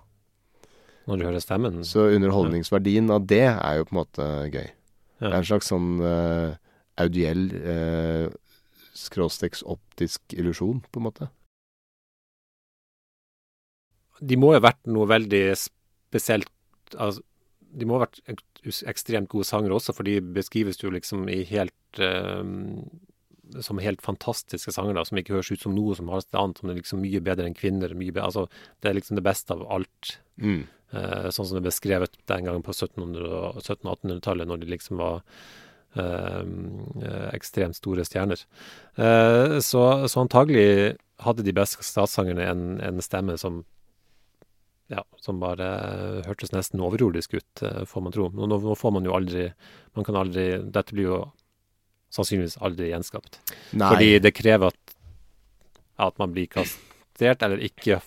Når 1.08 1.20
du 1.20 1.26
hører 1.26 1.44
stemmen. 1.44 1.80
Så 1.88 2.10
underholdningsverdien 2.14 3.08
av 3.14 3.26
det 3.30 3.46
er 3.50 3.80
jo 3.80 3.88
på 3.88 3.96
en 3.96 4.02
måte 4.02 4.28
gøy. 4.52 4.68
Det 5.20 5.30
er 5.30 5.38
en 5.40 5.48
slags 5.48 5.72
sånn 5.72 6.04
eh, 6.06 6.58
audiell 7.00 7.48
eh, 7.60 8.28
skråstreks 8.96 9.64
optisk 9.68 10.36
illusjon, 10.36 10.84
på 10.92 11.02
en 11.02 11.08
måte. 11.08 11.30
De 14.20 14.38
må 14.40 14.54
jo 14.54 14.60
ha 14.60 14.68
vært 14.70 14.88
noe 14.92 15.08
veldig 15.10 15.44
spesielt 15.58 16.50
altså, 16.98 17.22
De 17.60 17.88
må 17.88 17.98
ha 17.98 18.06
vært 18.08 18.22
ekstremt 18.90 19.30
gode 19.32 19.48
sangere 19.48 19.78
også, 19.78 19.96
for 19.96 20.08
de 20.08 20.18
beskrives 20.36 20.82
jo 20.82 20.92
liksom 20.94 21.30
i 21.32 21.44
helt 21.48 22.02
eh, 22.04 22.42
Som 23.66 23.84
helt 23.84 24.04
fantastiske 24.06 24.74
sangere, 24.76 25.06
som 25.08 25.22
ikke 25.22 25.38
høres 25.38 25.54
ut 25.54 25.64
som 25.64 25.78
noe 25.78 25.96
som 25.98 26.12
helst 26.14 26.36
annet. 26.38 26.60
Som 26.60 26.74
er 26.74 26.82
liksom 26.82 27.02
mye 27.02 27.22
bedre 27.26 27.48
enn 27.50 27.58
kvinner. 27.58 27.96
Mye 27.98 28.14
bedre, 28.14 28.28
altså, 28.28 28.46
det 28.82 28.92
er 28.92 29.00
liksom 29.00 29.18
det 29.18 29.26
beste 29.26 29.56
av 29.56 29.64
alt. 29.74 30.20
Mm. 30.38 30.68
Eh, 30.90 31.30
sånn 31.30 31.46
som 31.46 31.58
det 31.58 31.64
er 31.64 31.70
beskrevet 31.70 32.20
den 32.30 32.46
gangen 32.46 32.66
på 32.66 32.74
1700- 32.74 33.26
og 33.30 33.58
1700-1800-tallet, 33.62 34.50
når 34.50 34.62
de 34.62 34.70
liksom 34.74 35.02
var 35.02 35.20
eh, 35.98 36.46
ekstremt 37.34 37.78
store 37.78 38.06
stjerner. 38.08 38.42
Eh, 38.98 39.58
så, 39.66 39.84
så 40.10 40.24
antagelig 40.24 40.98
hadde 41.26 41.46
de 41.46 41.54
beste 41.56 41.86
statssangerne 41.86 42.48
en, 42.48 42.64
en 42.86 43.04
stemme 43.06 43.38
som 43.38 43.64
ja, 44.90 45.04
som 45.22 45.40
bare 45.42 45.68
hørtes 46.26 46.52
nesten 46.52 46.82
overjordisk 46.82 47.36
ut, 47.38 47.64
eh, 47.64 47.84
får 47.86 48.02
man 48.06 48.16
tro. 48.16 48.30
Nå, 48.34 48.48
nå 48.50 48.76
får 48.78 48.92
man 48.96 49.06
jo 49.06 49.14
aldri 49.14 49.52
Man 49.96 50.06
kan 50.08 50.16
aldri 50.16 50.48
Dette 50.72 50.94
blir 50.96 51.04
jo 51.10 51.20
sannsynligvis 52.14 52.58
aldri 52.66 52.88
gjenskapt. 52.90 53.38
Nei. 53.78 53.90
Fordi 53.94 54.20
det 54.24 54.32
krever 54.34 54.72
at, 54.74 54.96
at 56.00 56.18
man 56.18 56.32
blir 56.34 56.48
kastert, 56.50 57.44
eller 57.46 57.62
ikke, 57.62 58.00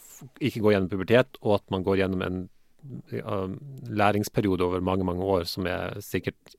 ikke 0.43 0.63
går 0.65 0.73
gjennom 0.75 0.91
pubertet, 0.91 1.39
og 1.43 1.61
at 1.61 1.71
man 1.71 1.85
går 1.87 2.01
gjennom 2.01 2.25
en 2.27 2.41
uh, 3.23 3.53
læringsperiode 3.87 4.67
over 4.67 4.83
mange, 4.83 5.07
mange 5.07 5.23
år 5.23 5.47
som 5.47 5.69
er 5.71 6.01
sikkert 6.03 6.57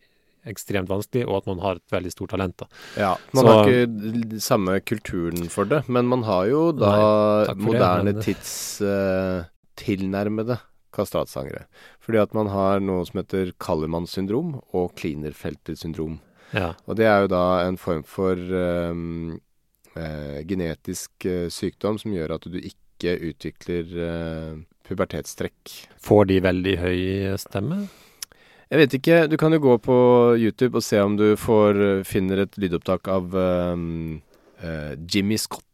ekstremt 0.48 0.88
vanskelig, 0.92 1.26
og 1.28 1.42
at 1.42 1.46
man 1.52 1.60
har 1.64 1.80
et 1.80 1.92
veldig 1.92 2.12
stort 2.12 2.32
talent. 2.32 2.56
da. 2.64 2.68
Ja, 3.00 3.12
man 3.34 3.44
Så- 3.46 3.52
har 3.52 3.68
ikke 3.68 4.40
samme 4.44 4.80
kulturen 4.84 5.50
for 5.50 5.66
det, 5.66 5.88
men 5.90 6.06
man 6.08 6.24
har 6.24 6.46
jo 6.48 6.72
da 6.72 6.92
Nei, 7.48 7.54
moderne 7.56 8.06
det, 8.06 8.16
men- 8.16 8.24
tids 8.24 8.82
eh, 8.82 9.44
tilnærmede 9.80 10.60
kastratsangere. 10.94 11.66
Fordi 12.04 12.22
at 12.22 12.36
man 12.38 12.52
har 12.54 12.84
noe 12.84 13.06
som 13.08 13.22
heter 13.22 13.54
Kallemanns 13.62 14.14
syndrom 14.16 14.60
og 14.76 14.94
Klinerfelter 15.00 15.78
syndrom. 15.80 16.20
Ja. 16.54 16.74
Og 16.86 17.00
det 17.00 17.08
er 17.10 17.24
jo 17.24 17.32
da 17.34 17.44
en 17.66 17.80
form 17.82 18.04
for 18.06 18.38
um, 18.38 19.40
uh, 19.98 20.40
genetisk 20.46 21.26
uh, 21.26 21.50
sykdom 21.50 21.98
som 22.02 22.14
gjør 22.14 22.36
at 22.38 22.46
du 22.46 22.60
ikke 22.62 23.18
utvikler 23.32 23.90
uh, 23.98 24.62
pubertetstrekk. 24.86 25.74
Får 26.04 26.30
de 26.30 26.40
veldig 26.46 26.78
høy 26.84 27.02
stemme? 27.42 27.88
Jeg 28.70 28.80
vet 28.80 28.94
ikke, 28.98 29.18
du 29.30 29.36
kan 29.38 29.54
jo 29.54 29.62
gå 29.62 29.74
på 29.86 29.98
YouTube 30.40 30.80
og 30.80 30.86
se 30.86 31.02
om 31.02 31.18
du 31.18 31.36
får, 31.38 31.78
finner 32.10 32.46
et 32.46 32.56
lydopptak 32.58 33.06
av 33.12 33.36
um, 33.38 34.18
Jimmy 35.14 35.38
Scott. 35.38 35.68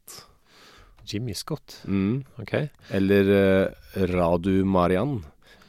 Jimmy 1.10 1.34
Scott, 1.34 1.82
Mm. 1.88 2.24
Okay. 2.39 2.69
Eller 2.91 3.30
uh, 3.34 4.06
Radu 4.13 4.63
Marian. 4.65 5.19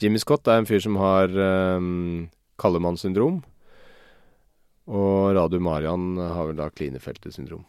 Jimmy 0.00 0.18
Scott 0.22 0.46
er 0.48 0.58
en 0.60 0.66
fyr 0.68 0.80
som 0.80 0.96
har 1.00 1.28
um, 1.76 2.28
Kallemanns 2.60 3.00
syndrom. 3.04 3.42
Og 4.90 5.34
Radu 5.36 5.58
Marian 5.60 6.16
har 6.18 6.46
vel 6.48 6.56
da 6.58 6.68
Klinefeltet 6.70 7.34
syndrom. 7.36 7.64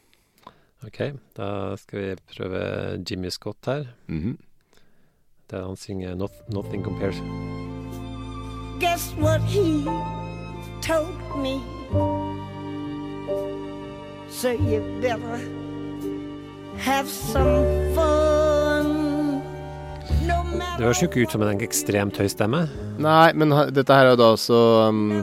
ok, 0.86 1.14
Da 1.38 1.76
skal 1.78 2.00
vi 2.00 2.16
prøve 2.36 2.62
Jimmy 3.10 3.30
Scott 3.30 3.66
her. 3.66 3.88
Mhm. 4.08 4.38
Der 5.52 5.66
han 5.68 5.76
synger 5.76 6.16
Not, 6.16 6.32
'Nothing 6.50 6.84
Compares'. 6.84 7.20
Guess 8.80 9.14
what 9.20 9.42
he 9.44 9.84
told 10.82 11.20
me? 11.38 11.60
So 14.30 14.50
you 14.52 14.80
better 15.02 15.38
have 16.82 17.10
some 17.10 17.94
fun. 17.96 19.42
No 20.26 20.42
Det 20.78 20.86
høres 20.86 21.02
jo 21.02 21.10
ikke 21.10 21.26
ut 21.26 21.34
som 21.36 21.44
en 21.46 21.62
ekstremt 21.62 22.18
høy 22.18 22.28
stemme. 22.32 22.66
Nei, 23.02 23.32
men 23.38 23.54
dette 23.74 23.96
her 23.96 24.10
er 24.10 24.16
jo 24.16 24.22
da 24.22 24.32
også 24.36 24.60
um, 24.90 25.22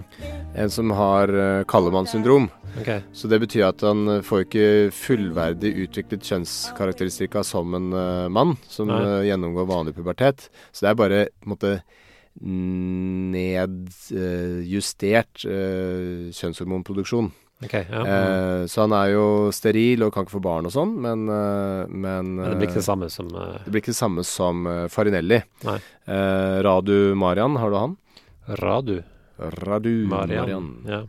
en 0.59 0.73
som 0.73 0.95
har 0.95 1.33
uh, 1.35 1.67
Kallemanns 1.71 2.15
syndrom. 2.15 2.49
Ok, 2.79 2.91
Så 3.13 3.31
det 3.31 3.41
betyr 3.43 3.69
at 3.71 3.83
han 3.83 4.07
uh, 4.07 4.23
får 4.23 4.45
ikke 4.47 4.67
fullverdig 4.95 5.73
utviklet 5.87 6.27
kjønnskarakteristika 6.27 7.43
som 7.47 7.75
en 7.79 7.91
uh, 7.95 8.29
mann 8.31 8.55
som 8.71 8.91
uh, 8.93 9.25
gjennomgår 9.27 9.67
vanlig 9.71 9.97
pubertet. 9.99 10.47
Så 10.71 10.87
det 10.87 10.93
er 10.93 11.01
bare 11.03 11.25
på 11.31 11.49
en 11.49 11.57
måte 11.57 11.79
nedjustert 13.35 14.15
eh, 15.45 16.31
kjønnshormonproduksjon. 16.35 17.33
Ok, 17.59 17.73
ja. 17.75 18.03
Eh, 18.07 18.67
så 18.71 18.85
han 18.85 18.93
er 18.95 19.09
jo 19.17 19.25
steril 19.55 20.05
og 20.07 20.13
kan 20.15 20.23
ikke 20.27 20.37
få 20.37 20.43
barn 20.45 20.69
og 20.69 20.75
sånn, 20.75 20.93
men, 21.03 21.25
eh, 21.27 21.91
men, 21.91 22.37
Men 22.39 22.53
det 22.53 22.59
blir 22.61 22.69
ikke 22.69 22.79
det 22.79 22.85
eh, 22.85 22.91
samme 22.91 23.09
som 23.11 23.33
eh, 23.35 23.57
det 23.65 23.73
blir 23.75 23.83
ikke 23.83 23.95
det 23.97 23.99
samme 23.99 24.25
som 24.27 24.69
Farinelli. 24.95 25.41
Eh, 25.67 26.57
Radu 26.63 27.15
Marian, 27.19 27.59
har 27.59 27.75
du 27.75 27.79
han? 27.81 27.97
Radu. 28.63 28.97
Radu 29.39 30.07
Marian. 30.07 30.45
Marian. 30.47 30.71
Ja. 30.87 31.03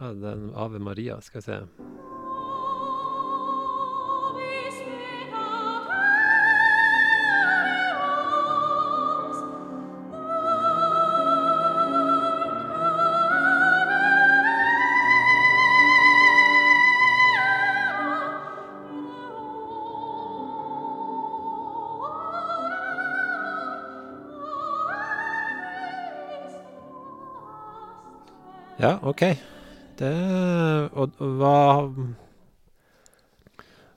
ja, 0.00 0.12
den 0.24 0.50
Ave 0.56 0.80
Maria, 0.80 1.20
skal 1.20 1.42
vi 1.42 1.48
se. 1.50 1.60
Ja, 28.86 28.94
OK. 29.10 29.22
Det 29.98 30.12
Og 30.94 31.20
og 31.20 31.36
hva 31.40 31.54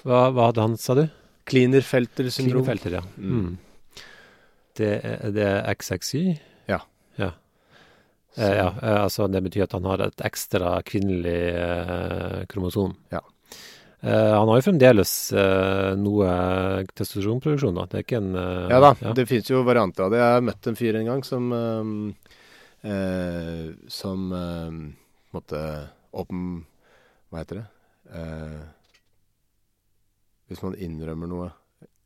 Hva, 0.05 0.19
hva 0.31 0.45
hadde 0.49 0.63
han, 0.63 0.77
sa 0.79 0.95
du? 0.97 1.03
Klinerfelter 1.49 2.29
syndrom. 2.31 2.63
Klinerfelter, 2.63 2.99
ja. 2.99 3.01
Mm. 3.17 3.39
Mm. 3.41 4.05
Det, 4.79 4.91
er- 5.03 5.33
det 5.35 5.43
er 5.49 5.65
XXY? 5.75 6.21
Ja. 6.71 6.77
Ja. 7.19 7.31
Eh, 8.37 8.53
ja, 8.55 8.69
eh, 8.79 8.99
altså 9.03 9.27
det 9.27 9.41
betyr 9.43 9.65
at 9.65 9.73
han 9.75 9.87
har 9.89 10.05
et 10.05 10.23
ekstra 10.23 10.77
kvinnelig 10.87 11.35
eh, 11.51 12.37
kromosom. 12.47 12.93
Ja. 13.11 13.19
Eh, 13.99 14.31
han 14.37 14.47
har 14.47 14.61
jo 14.61 14.67
fremdeles 14.69 15.11
eh, 15.35 15.89
noe 15.99 16.29
testosteronproduksjon, 16.95 17.75
da. 17.75 17.87
Det 17.91 17.99
er 17.99 18.05
ikke 18.07 18.21
en 18.21 18.31
eh, 18.39 18.69
Ja 18.71 18.79
da, 18.85 18.93
det 19.17 19.27
finnes 19.27 19.49
jo 19.51 19.65
varianter 19.67 20.05
av 20.07 20.13
det. 20.15 20.21
Jeg 20.23 20.37
har 20.37 20.47
møtt 20.47 20.69
en 20.71 20.79
fyr 20.79 21.01
en 21.01 21.09
gang 21.11 21.25
som 21.27 21.51
ehm, 21.51 21.97
eh, 22.81 23.71
Som 23.87 24.31
um, 24.31 24.83
måtte 25.35 25.61
åpen... 26.11 26.65
Hva 27.29 27.43
heter 27.43 27.61
det? 27.61 27.65
Eh, 28.17 28.61
hvis 30.49 30.63
man 30.65 30.77
innrømmer 30.81 31.29
noe 31.29 31.49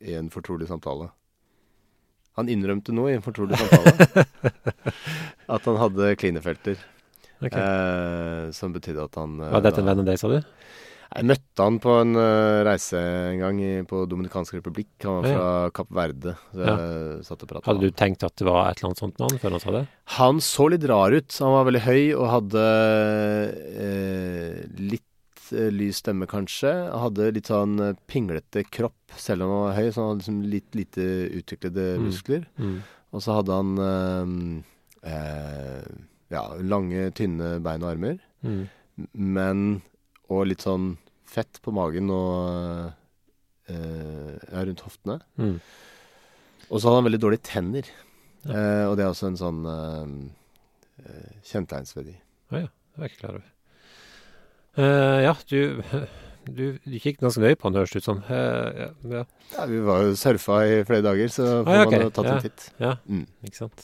i 0.03 0.17
en 0.19 0.27
fortrolig 0.33 0.67
samtale. 0.67 1.07
Han 2.35 2.49
innrømte 2.51 2.91
noe 2.95 3.13
i 3.13 3.15
en 3.15 3.23
fortrolig 3.23 3.55
samtale. 3.55 4.25
at 5.55 5.69
han 5.69 5.79
hadde 5.79 6.15
klinefelter. 6.19 6.81
Okay. 7.43 7.59
Eh, 7.59 8.51
som 8.55 8.75
betydde 8.75 9.03
at 9.03 9.15
han 9.19 9.39
eh, 9.39 9.51
Var 9.51 9.63
dette 9.65 9.81
en 9.83 9.89
venn 9.89 10.03
av 10.03 10.07
deg, 10.07 10.19
sa 10.19 10.29
du? 10.31 10.37
Jeg 11.13 11.25
møtte 11.29 11.61
han 11.67 11.75
på 11.83 11.91
en 12.01 12.15
eh, 12.17 12.63
reise 12.65 12.97
en 12.97 13.39
gang 13.43 13.59
i, 13.61 13.71
på 13.85 14.05
Dominikansk 14.09 14.55
republikk. 14.57 14.89
Han 15.03 15.19
var 15.21 15.27
Ja. 15.29 15.35
fra 15.37 15.69
Kapp 15.77 15.91
Verde. 15.93 16.33
Så 16.53 16.63
jeg 16.65 17.25
satt 17.27 17.43
og 17.43 17.49
pratet 17.51 17.65
Hadde 17.69 17.81
du 17.81 17.91
tenkt 17.91 18.23
at 18.25 18.35
det 18.39 18.47
var 18.47 18.69
et 18.71 18.79
eller 18.79 18.89
annet 18.91 19.01
sånt 19.03 19.19
navn 19.21 19.37
før 19.41 19.51
han 19.57 19.59
sa 19.63 19.71
det? 19.75 19.83
Han 20.17 20.39
så 20.41 20.69
litt 20.73 20.87
rar 20.89 21.11
ut. 21.13 21.37
Han 21.43 21.53
var 21.57 21.65
veldig 21.69 21.83
høy 21.85 22.03
og 22.17 22.27
hadde 22.33 22.63
eh, 23.83 24.63
litt 24.79 25.51
eh, 25.53 25.69
lys 25.73 26.01
stemme, 26.01 26.25
kanskje. 26.29 26.73
Hadde 27.03 27.29
litt 27.35 27.49
sånn 27.51 27.77
eh, 27.83 27.93
pinglete 28.09 28.63
kropp, 28.73 28.97
selv 29.19 29.45
om 29.45 29.53
han 29.53 29.63
var 29.67 29.77
høy. 29.79 29.87
Så 29.93 30.01
han 30.01 30.09
hadde 30.13 30.23
liksom 30.23 30.41
litt 30.55 30.77
lite 30.81 31.07
utviklede 31.41 31.87
Mm. 31.99 32.05
muskler. 32.09 32.45
Mm. 32.57 32.77
Og 33.13 33.21
så 33.21 33.35
hadde 33.37 33.53
han 33.53 34.63
eh, 35.03 35.83
ja, 36.33 36.43
lange, 36.65 37.11
tynne 37.13 37.59
bein 37.63 37.83
og 37.83 37.91
armer. 37.93 38.17
Mm. 38.43 38.63
Men 39.13 39.81
Og 40.33 40.45
litt 40.49 40.63
sånn 40.65 40.93
fett 41.33 41.59
på 41.65 41.71
magen 41.73 42.09
og 42.13 42.91
eh, 43.69 44.33
ja, 44.51 44.63
rundt 44.67 44.83
hoftene. 44.85 45.19
Mm. 45.39 45.55
Og 46.69 46.79
så 46.79 46.87
hadde 46.89 46.99
han 47.01 47.07
veldig 47.09 47.21
dårlige 47.23 47.45
tenner. 47.47 47.89
Ja. 48.43 48.51
Eh, 48.57 48.83
og 48.89 48.97
det 48.99 49.05
er 49.05 49.11
også 49.13 49.29
en 49.31 49.39
sånn 49.39 49.61
eh, 49.69 50.13
eh, 51.05 51.31
kjennetegnsverdi. 51.49 52.15
Å 52.53 52.61
ja, 52.63 52.69
det 52.69 52.99
var 53.01 53.07
jeg 53.07 53.13
ikke 53.15 53.23
klar 53.25 53.37
over. 53.39 53.49
Uh, 54.73 55.19
ja, 55.21 55.33
du, 55.51 55.57
du, 56.57 56.63
du 56.81 56.95
kikket 56.97 57.19
ganske 57.21 57.41
nøye 57.43 57.57
på 57.61 57.67
han, 57.67 57.75
høres 57.77 57.91
det 57.93 57.99
ut 58.01 58.07
som. 58.07 58.23
Uh, 58.25 58.87
ja, 59.13 59.21
ja, 59.53 59.65
vi 59.69 59.81
var 59.85 60.01
jo 60.07 60.15
surfa 60.17 60.63
i 60.65 60.79
flere 60.87 61.05
dager, 61.05 61.29
så 61.29 61.45
får 61.61 61.69
Ah, 61.69 61.77
ja, 61.77 61.83
okay. 61.85 61.99
man 61.99 62.07
jo 62.07 62.13
tatt 62.17 62.29
Ja. 62.31 62.33
en 62.39 62.45
titt. 62.47 62.65
ja, 62.81 62.93
Mm. 63.05 63.25
ikke 63.45 63.59
sant. 63.61 63.83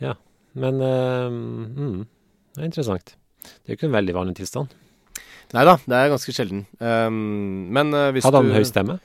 Ja, 0.00 0.14
men 0.56 0.80
uh, 0.80 1.28
mm, 1.28 1.98
det 2.56 2.62
er 2.64 2.70
interessant. 2.70 3.12
Det 3.44 3.68
er 3.68 3.74
jo 3.74 3.78
ikke 3.82 3.90
en 3.90 3.98
veldig 3.98 4.16
vanlig 4.16 4.38
tilstand. 4.40 4.72
Nei 5.50 5.64
da, 5.66 5.74
det 5.82 5.98
er 5.98 6.10
ganske 6.12 6.32
sjelden. 6.34 6.64
Um, 6.78 7.70
men 7.74 7.90
uh, 7.96 8.08
hvis 8.14 8.26
Hadde 8.26 8.42
han 8.42 8.50
du 8.50 8.54
høy 8.54 8.66
stemme? 8.68 8.98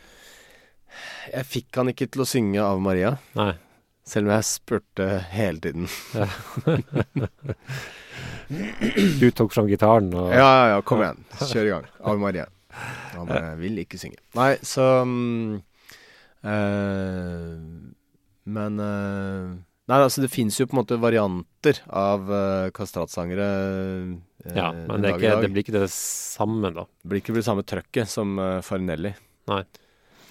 Jeg 1.34 1.48
fikk 1.50 1.80
han 1.80 1.90
ikke 1.90 2.08
til 2.14 2.22
å 2.22 2.28
synge 2.30 2.62
av 2.62 2.82
Maria, 2.86 3.16
Nei. 3.38 3.56
selv 4.06 4.30
om 4.30 4.36
jeg 4.36 4.48
spurte 4.52 5.08
hele 5.34 5.60
tiden. 5.64 5.90
Du 9.20 9.26
tok 9.34 9.50
fram 9.56 9.66
gitaren 9.66 10.12
og 10.14 10.30
Ja, 10.30 10.46
ja, 10.46 10.66
ja, 10.76 10.82
kom 10.86 11.02
igjen. 11.02 11.24
Kjør 11.40 11.66
i 11.66 11.72
gang. 11.74 11.88
Av 12.06 12.20
Maria. 12.22 12.46
Han 13.16 13.30
bare 13.30 13.56
vil 13.58 13.80
ikke 13.82 13.98
synge. 13.98 14.20
Nei, 14.38 14.52
så 14.62 14.86
um, 15.02 15.56
uh, 16.46 17.56
Men 18.46 18.78
eh, 18.86 19.48
Nei, 19.86 20.00
altså 20.02 20.24
det 20.24 20.32
fins 20.34 20.56
jo 20.58 20.66
på 20.66 20.74
en 20.74 20.80
måte 20.82 20.98
varianter 20.98 21.78
av 21.94 22.24
uh, 22.32 22.72
kastratsangere. 22.74 23.50
Uh, 24.10 24.16
Ja, 24.54 24.72
men 24.74 25.02
det, 25.02 25.16
ikke, 25.16 25.36
det 25.42 25.50
blir 25.50 25.64
ikke 25.64 25.74
det 25.74 25.88
samme, 25.94 26.70
da. 26.74 26.84
Det 27.02 27.10
blir 27.10 27.22
ikke 27.22 27.34
det 27.38 27.46
samme 27.48 27.64
trøkket 27.66 28.10
som 28.10 28.36
uh, 28.38 28.60
Farinelli. 28.66 29.12
Nei. 29.50 29.62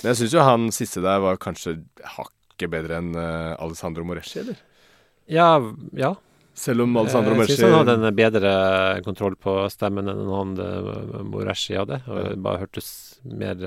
Men 0.02 0.10
jeg 0.10 0.20
syns 0.20 0.34
jo 0.36 0.44
han 0.46 0.68
siste 0.74 1.02
der 1.02 1.22
var 1.22 1.38
kanskje 1.42 1.76
hakket 2.16 2.70
bedre 2.70 2.98
enn 3.00 3.14
uh, 3.14 3.54
Alessandro 3.62 4.04
Moreschi, 4.06 4.40
eller? 4.42 4.60
Ja, 5.30 5.48
ja. 5.98 6.12
Selv 6.54 6.84
om 6.84 6.94
Alessandro 7.00 7.34
jeg 7.34 7.40
Moreschi 7.40 7.56
syns 7.58 7.70
han 7.74 7.80
hadde 7.80 7.96
en 7.98 8.18
bedre 8.18 8.52
kontroll 9.06 9.34
på 9.40 9.56
stemmen 9.74 10.10
enn 10.12 10.28
han 10.30 10.52
eh, 10.62 11.16
Moreshi 11.26 11.74
hadde. 11.74 11.98
Og 12.06 12.20
det 12.28 12.36
bare 12.44 12.60
hørtes 12.62 12.90
mer 13.26 13.64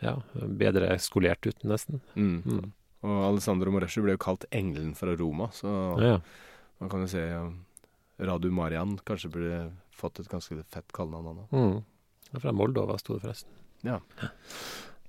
ja, 0.00 0.14
bedre 0.32 0.94
skolert 1.04 1.44
ut, 1.44 1.58
nesten. 1.68 2.00
mm. 2.16 2.38
Mm. 2.48 2.64
Og 3.04 3.22
Alessandro 3.28 3.72
Moreschi 3.74 4.02
ble 4.04 4.16
jo 4.16 4.22
kalt 4.24 4.46
engelen 4.54 4.94
fra 4.96 5.14
Roma, 5.18 5.50
så 5.52 5.70
Ja, 6.00 6.18
man 6.80 6.90
kan 6.90 7.04
jo 7.04 7.10
se 7.12 7.20
ja, 7.20 7.42
Radu 8.24 8.50
Marian 8.50 8.96
kanskje 9.06 9.30
burde 9.30 9.58
fått 9.94 10.20
et 10.20 10.30
ganske 10.30 10.56
fett 10.72 10.94
kallenavn, 10.96 11.26
han 11.26 11.42
òg. 11.44 11.52
mm. 11.52 11.82
Det 12.30 12.38
er 12.38 12.42
Fra 12.46 12.54
Moldova 12.56 12.96
sto 12.98 13.14
det 13.14 13.26
forresten. 13.26 13.52
Ja. 13.84 14.00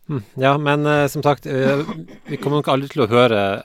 Mm. 0.07 0.21
Ja, 0.37 0.57
men 0.61 0.85
uh, 0.85 1.07
som 1.07 1.23
sagt, 1.23 1.47
uh, 1.47 1.81
vi 2.27 2.37
kommer 2.37 2.59
nok 2.59 2.69
aldri 2.69 2.91
til 2.91 3.05
å 3.05 3.09
høre 3.09 3.63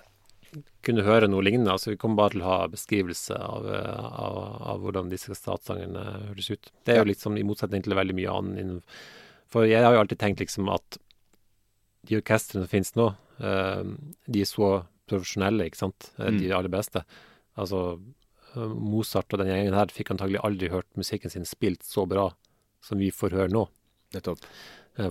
kunne 0.87 1.05
høre 1.05 1.29
noe 1.29 1.45
lignende. 1.45 1.75
altså 1.75 1.93
Vi 1.93 1.99
kommer 2.01 2.23
bare 2.23 2.35
til 2.35 2.45
å 2.45 2.49
ha 2.49 2.69
beskrivelse 2.71 3.37
av, 3.37 3.66
eh, 3.69 4.07
av, 4.27 4.38
av 4.73 4.81
hvordan 4.83 5.11
disse 5.12 5.35
statssangerne 5.37 6.05
høres 6.31 6.51
ut. 6.51 6.71
Det 6.85 6.95
er 6.95 7.03
jo 7.03 7.11
liksom 7.11 7.37
i 7.38 7.45
motsetning 7.47 7.85
til 7.85 7.97
veldig 7.99 8.16
mye 8.16 8.37
annet 8.38 8.97
For 9.53 9.69
jeg 9.69 9.85
har 9.85 9.95
jo 9.95 10.03
alltid 10.05 10.19
tenkt 10.23 10.40
liksom 10.40 10.71
at 10.73 10.99
de 12.08 12.18
orkestrene 12.20 12.64
som 12.64 12.70
finnes 12.70 12.94
nå, 12.96 13.10
eh, 13.40 13.82
de 14.26 14.42
er 14.42 14.48
så 14.48 14.70
profesjonelle, 15.10 15.66
ikke 15.68 15.82
sant. 15.82 16.10
Eh, 16.18 16.30
Mm. 16.30 16.38
De 16.40 16.52
aller 16.52 16.72
beste. 16.72 17.04
Altså 17.56 18.00
eh, 18.56 18.74
Mozart 18.74 19.32
og 19.32 19.38
den 19.38 19.48
gjengen 19.48 19.74
her 19.74 19.86
fikk 19.86 20.12
antagelig 20.14 20.42
aldri 20.42 20.70
hørt 20.70 20.88
musikken 20.96 21.30
sin 21.30 21.44
spilt 21.44 21.82
så 21.82 22.06
bra 22.08 22.30
som 22.82 22.98
vi 22.98 23.10
får 23.10 23.36
høre 23.36 23.52
nå. 23.52 23.68
Nettopp. 24.14 24.38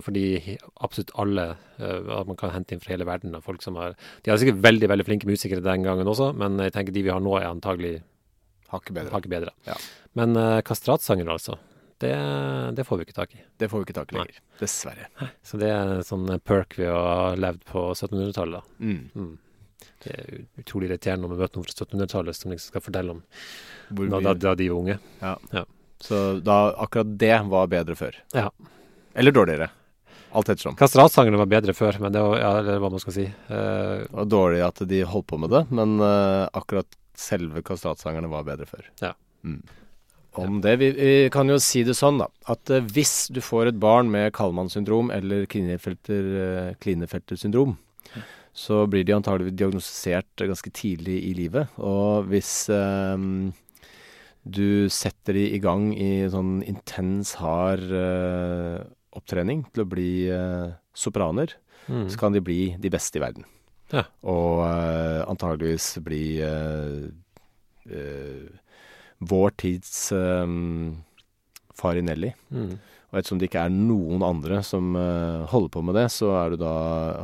Fordi 0.04 0.58
absolutt 0.84 1.10
alle 1.18 1.56
at 1.80 2.26
man 2.28 2.36
kan 2.36 2.52
hente 2.52 2.74
inn 2.76 2.82
fra 2.82 2.92
hele 2.92 3.06
verden 3.08 3.34
av 3.34 3.42
folk 3.42 3.62
som 3.64 3.74
har 3.80 3.96
De 4.22 4.30
er 4.30 4.36
sikkert 4.36 4.60
veldig 4.62 4.86
veldig 4.86 5.06
flinke 5.08 5.26
musikere 5.26 5.64
den 5.64 5.82
gangen 5.82 6.06
også, 6.06 6.34
men 6.36 6.60
jeg 6.60 6.74
tenker 6.76 6.92
de 6.92 7.02
vi 7.02 7.10
har 7.10 7.18
nå, 7.24 7.32
er 7.40 7.48
antagelig 7.48 8.02
Hakket 8.70 8.94
bedre. 8.94 9.10
Hakke 9.14 9.30
bedre. 9.32 9.52
Ja. 9.66 9.74
Men 10.14 10.36
uh, 10.38 10.60
kastratsangere, 10.62 11.34
altså, 11.34 11.56
det, 12.00 12.14
det 12.76 12.84
får 12.88 13.00
vi 13.00 13.06
ikke 13.06 13.16
tak 13.16 13.34
i. 13.36 13.42
Det 13.60 13.68
får 13.68 13.82
vi 13.82 13.88
ikke 13.88 13.96
tak 13.98 14.12
i 14.12 14.16
Nei. 14.16 14.24
lenger. 14.24 14.40
Dessverre. 14.60 15.08
Så 15.44 15.60
det 15.60 15.68
er 15.72 15.94
en 15.98 16.06
sånn 16.06 16.26
perk 16.44 16.78
ved 16.80 16.90
å 16.92 17.00
ha 17.00 17.30
levd 17.36 17.64
på 17.68 17.86
1700-tallet. 17.92 18.60
da. 18.60 18.84
Mm. 18.84 19.02
Mm. 19.14 19.34
Det 20.00 20.14
er 20.16 20.30
utrolig 20.62 20.88
irriterende 20.88 21.28
når 21.28 21.34
vi 21.34 21.42
møter 21.42 21.60
noen 21.60 21.68
fra 21.68 21.76
1700-tallet 21.76 22.38
som 22.38 22.54
liksom 22.54 22.72
skal 22.72 22.84
fortelle 22.84 23.16
om 23.16 23.20
Hvor 23.90 24.08
da, 24.14 24.32
da, 24.32 24.54
de 24.56 24.70
var 24.70 24.80
unge. 24.80 24.96
Så 26.00 26.22
da 26.40 26.56
akkurat 26.80 27.12
det 27.20 27.34
var 27.52 27.68
bedre 27.72 27.96
før. 27.98 28.16
Ja. 28.32 28.48
Eller 29.12 29.36
dårligere. 29.36 29.68
Alt 30.32 30.48
ettersom. 30.48 30.76
Kastratsangerne 30.78 31.40
var 31.40 31.50
bedre 31.50 31.74
før, 31.74 31.98
men 32.00 32.14
det 32.14 32.22
var, 32.22 32.38
ja, 32.38 32.50
eller 32.60 32.78
hva 32.80 32.90
man 32.92 33.02
skal 33.02 33.16
si. 33.16 33.26
Uh, 33.50 34.06
Det 34.06 34.14
var 34.14 34.30
dårlig 34.30 34.62
at 34.62 34.82
de 34.88 35.02
holdt 35.02 35.26
på 35.32 35.40
med 35.42 35.50
det, 35.52 35.64
men 35.74 35.98
uh, 36.00 36.46
akkurat 36.54 36.96
selve 37.18 37.60
kastratsangerne 37.66 38.30
var 38.30 38.46
bedre 38.46 38.68
før. 38.70 38.86
Ja. 39.02 39.12
Mm. 39.44 39.60
Om 40.38 40.60
det, 40.62 40.76
vi, 40.78 40.90
vi 40.94 41.14
kan 41.34 41.48
jo 41.50 41.56
si 41.62 41.82
det 41.86 41.96
sånn, 41.98 42.20
da, 42.22 42.28
at 42.52 42.70
uh, 42.70 42.82
hvis 42.94 43.30
du 43.34 43.40
får 43.42 43.72
et 43.72 43.80
barn 43.82 44.12
med 44.12 44.30
Kallmann 44.36 44.70
syndrom 44.70 45.10
eller 45.10 45.46
Klinefelter, 45.50 46.28
uh, 46.34 46.68
Klinefelter 46.82 47.40
syndrom, 47.40 47.76
så 48.54 48.84
blir 48.90 49.06
de 49.06 49.14
antagelig 49.14 49.54
diagnostisert 49.58 50.42
ganske 50.42 50.70
tidlig 50.74 51.20
i 51.28 51.34
livet. 51.38 51.70
Og 51.78 52.26
hvis 52.32 52.66
eh, 52.74 53.14
du 54.42 54.88
setter 54.90 55.38
de 55.38 55.44
i 55.54 55.60
gang 55.62 55.92
i 55.94 56.26
sånn 56.32 56.58
intens, 56.66 57.36
hard 57.38 57.86
eh, 57.94 58.82
opptrening 59.14 59.62
til 59.70 59.84
å 59.84 59.88
bli 59.94 60.10
eh, 60.34 60.74
sopraner, 60.98 61.54
Mm. 61.88 62.08
så 62.10 62.18
kan 62.18 62.32
de 62.32 62.42
bli 62.44 62.76
de 62.78 62.90
beste 62.92 63.18
i 63.18 63.22
verden. 63.22 63.44
Ja. 63.90 64.04
Og 64.22 64.60
eh, 64.62 65.22
antageligvis 65.26 65.98
bli 66.04 66.38
uh, 66.44 67.08
eh, 67.90 68.59
vår 69.20 69.50
tids 69.60 70.12
um, 70.16 71.02
Farinelli. 71.76 72.32
Mm. 72.52 72.78
Og 73.10 73.18
ettersom 73.18 73.40
det 73.40 73.48
ikke 73.50 73.64
er 73.66 73.72
noen 73.74 74.22
andre 74.22 74.60
som 74.66 74.94
uh, 74.94 75.46
holder 75.50 75.72
på 75.74 75.82
med 75.82 75.96
det, 75.98 76.06
så 76.14 76.30
du 76.52 76.56
da, 76.60 76.74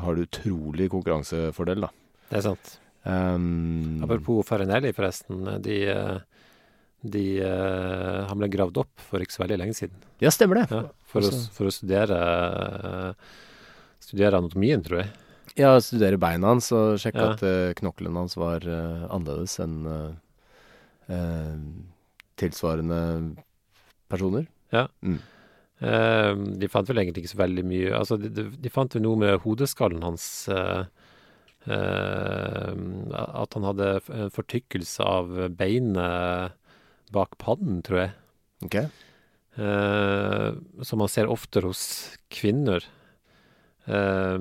har 0.03 0.17
du 0.17 0.25
utrolig 0.27 0.89
konkurransefordel, 0.93 1.87
da. 1.87 1.93
Det 2.31 2.41
er 2.41 2.47
sant. 2.49 2.73
Um, 3.07 4.03
Apropos 4.03 4.43
Farinelli, 4.49 4.91
forresten. 4.97 5.45
De, 5.63 5.77
eh, 5.87 6.17
de 7.07 7.23
uh, 7.39 8.25
Han 8.27 8.41
ble 8.41 8.49
gravd 8.51 8.81
opp 8.83 9.05
for 9.13 9.23
ikke 9.23 9.37
så 9.37 9.45
veldig 9.45 9.61
lenge 9.63 9.77
siden. 9.79 10.01
ja, 10.25 10.33
stemmer 10.35 10.59
det. 10.65 10.67
Ja, 10.75 10.81
for, 11.07 11.23
å, 11.23 11.31
for 11.55 11.71
å 11.71 11.75
studere 11.75 12.19
uh, 12.19 13.31
Studere 14.03 14.41
anatomien, 14.43 14.83
tror 14.83 15.05
jeg. 15.05 15.13
Ja, 15.57 15.71
studere 15.81 16.19
beina 16.21 16.51
hans 16.51 16.69
og 16.75 16.99
sjekke 17.01 17.23
Ja. 17.23 17.33
at 17.39 17.79
knoklene 17.79 18.21
hans 18.21 18.35
var 18.39 18.67
annerledes 18.67 19.55
enn 19.65 19.79
eh, 21.13 21.57
tilsvarende 22.41 23.01
personer. 24.11 24.47
Ja. 24.75 24.87
Mm. 25.01 25.19
Eh, 25.79 26.33
de 26.61 26.69
fant 26.73 26.89
vel 26.89 27.03
egentlig 27.03 27.25
ikke 27.25 27.35
så 27.35 27.43
veldig 27.43 27.63
mye 27.69 27.89
Altså, 27.93 28.17
de, 28.17 28.47
de, 28.49 28.71
fant 28.73 28.95
vel 28.97 29.03
noe 29.05 29.19
med 29.21 29.43
hodeskallen 29.43 30.01
hans 30.07 30.25
eh, 30.49 30.87
eh, 31.69 32.71
At 33.13 33.59
han 33.59 33.67
hadde 33.69 33.91
en 34.01 34.33
fortykkelse 34.33 35.05
av 35.05 35.35
beinet 35.59 36.57
bak 37.13 37.37
pannen, 37.39 37.83
tror 37.87 38.01
jeg. 38.01 38.15
Ok. 38.67 38.79
Eh, 39.57 40.49
som 40.83 40.99
man 40.99 41.13
ser 41.13 41.31
oftere 41.31 41.71
hos 41.71 41.85
kvinner. 42.35 42.85
Eh, 43.87 44.39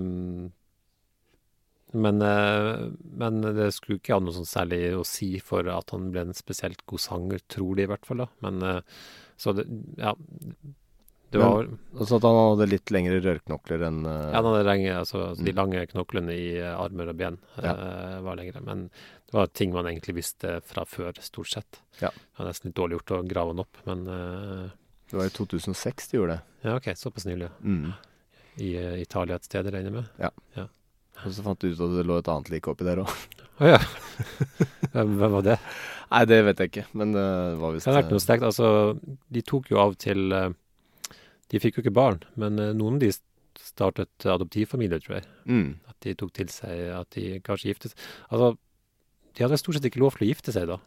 men, 1.96 2.22
eh, 2.22 2.86
men 3.20 3.42
det 3.56 3.72
skulle 3.76 4.00
ikke 4.00 4.16
ha 4.18 4.22
noe 4.24 4.36
sånn 4.36 4.48
særlig 4.50 4.80
å 5.00 5.04
si 5.08 5.32
for 5.44 5.68
at 5.72 5.94
han 5.96 6.10
ble 6.14 6.28
en 6.28 6.38
spesielt 6.38 6.82
god 6.90 7.02
sanger, 7.04 7.44
tror 7.52 7.76
de 7.80 7.86
i 7.86 7.90
hvert 7.92 8.06
fall. 8.08 8.24
da. 8.26 8.28
Men 8.46 8.62
eh, 8.64 8.82
så 9.38 9.54
det, 9.58 9.66
ja. 10.00 10.14
Det 11.34 11.40
var 11.42 11.66
men, 11.66 11.80
altså 11.98 12.16
at 12.20 12.26
han 12.28 12.38
hadde 12.38 12.68
litt 12.70 12.92
lengre 12.94 13.18
rørknokler 13.20 13.82
enn 13.88 14.06
eh, 14.08 14.28
ja, 14.30 14.38
han 14.38 14.46
hadde 14.48 14.68
lenge, 14.70 14.92
altså, 15.02 15.24
altså, 15.32 15.44
De 15.44 15.52
Mm. 15.52 15.58
lange 15.58 15.82
knoklene 15.92 16.36
i 16.38 16.48
armer 16.64 17.10
og 17.12 17.18
ben 17.20 17.38
eh, 17.58 18.20
var 18.24 18.38
lengre. 18.40 18.62
Men 18.64 18.86
det 19.26 19.34
var 19.36 19.48
ting 19.52 19.74
man 19.74 19.90
egentlig 19.90 20.16
visste 20.22 20.60
fra 20.64 20.86
før, 20.88 21.18
stort 21.26 21.50
sett. 21.52 21.82
Ja. 22.00 22.12
Det 22.14 22.40
var 22.40 22.52
nesten 22.52 22.70
litt 22.70 22.78
dårlig 22.78 23.00
gjort 23.02 23.16
å 23.18 23.22
grave 23.28 23.52
han 23.56 23.64
opp, 23.66 23.82
men 23.90 24.06
uh, 24.08 24.70
Det 25.10 25.18
var 25.18 25.26
i 25.28 25.34
2006 25.34 26.12
de 26.12 26.18
gjorde 26.22 26.38
det. 26.38 26.42
ja, 26.70 26.76
OK, 26.78 26.88
såpass 26.96 27.26
nylig. 27.26 27.50
Mm. 27.62 27.92
I 28.64 28.70
uh, 28.78 29.02
Italia 29.02 29.36
et 29.36 29.44
sted, 29.50 29.66
regner 29.66 29.92
jeg 29.92 29.98
med. 29.98 30.70
Og 31.24 31.32
så 31.34 31.44
fant 31.46 31.62
du 31.64 31.70
ut 31.72 31.80
at 31.88 31.94
det 31.96 32.06
lå 32.06 32.18
et 32.20 32.30
annet 32.32 32.50
lik 32.54 32.68
oppi 32.70 32.86
der 32.88 33.02
òg. 33.02 33.14
Å 33.64 33.70
ja. 33.72 33.80
Hvem 34.92 35.16
var 35.32 35.46
det? 35.46 35.56
Nei, 36.12 36.24
det 36.30 36.42
vet 36.46 36.60
jeg 36.62 36.72
ikke, 36.72 36.84
men 37.00 37.14
det 37.16 37.24
var 37.62 37.74
visst 37.74 37.88
Det 37.88 37.94
har 37.94 38.02
vært 38.02 38.12
noe 38.14 38.24
sterkt. 38.24 38.44
Altså, 38.48 38.68
de 39.32 39.44
tok 39.48 39.72
jo 39.72 39.80
av 39.82 39.96
til 40.02 40.36
eh, 40.36 40.52
De 41.54 41.62
fikk 41.64 41.80
jo 41.80 41.86
ikke 41.86 41.96
barn, 41.96 42.20
men 42.40 42.60
eh, 42.62 42.74
noen 42.78 43.00
av 43.00 43.06
de 43.06 43.14
startet 43.66 44.28
adoptivfamilie, 44.28 45.00
tror 45.04 45.18
jeg. 45.22 45.28
mm. 45.48 45.70
At 45.90 45.98
de 46.06 46.14
tok 46.20 46.34
til 46.36 46.52
seg 46.52 46.92
At 46.94 47.16
de 47.16 47.40
kanskje 47.44 47.72
giftet 47.72 47.94
seg 47.96 48.04
Altså, 48.30 48.52
de 49.36 49.44
hadde 49.46 49.58
stort 49.60 49.80
sett 49.80 49.88
ikke 49.90 50.04
lov 50.04 50.16
til 50.20 50.28
å 50.28 50.30
gifte 50.30 50.54
seg 50.56 50.68
da. 50.70 50.78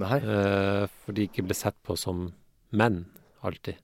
Nei. 0.00 0.18
Eh, 0.20 0.84
for 1.02 1.16
de 1.16 1.26
ikke 1.28 1.44
ble 1.44 1.56
sett 1.56 1.76
på 1.84 1.96
som 2.00 2.28
menn, 2.72 3.02
alltid. 3.44 3.80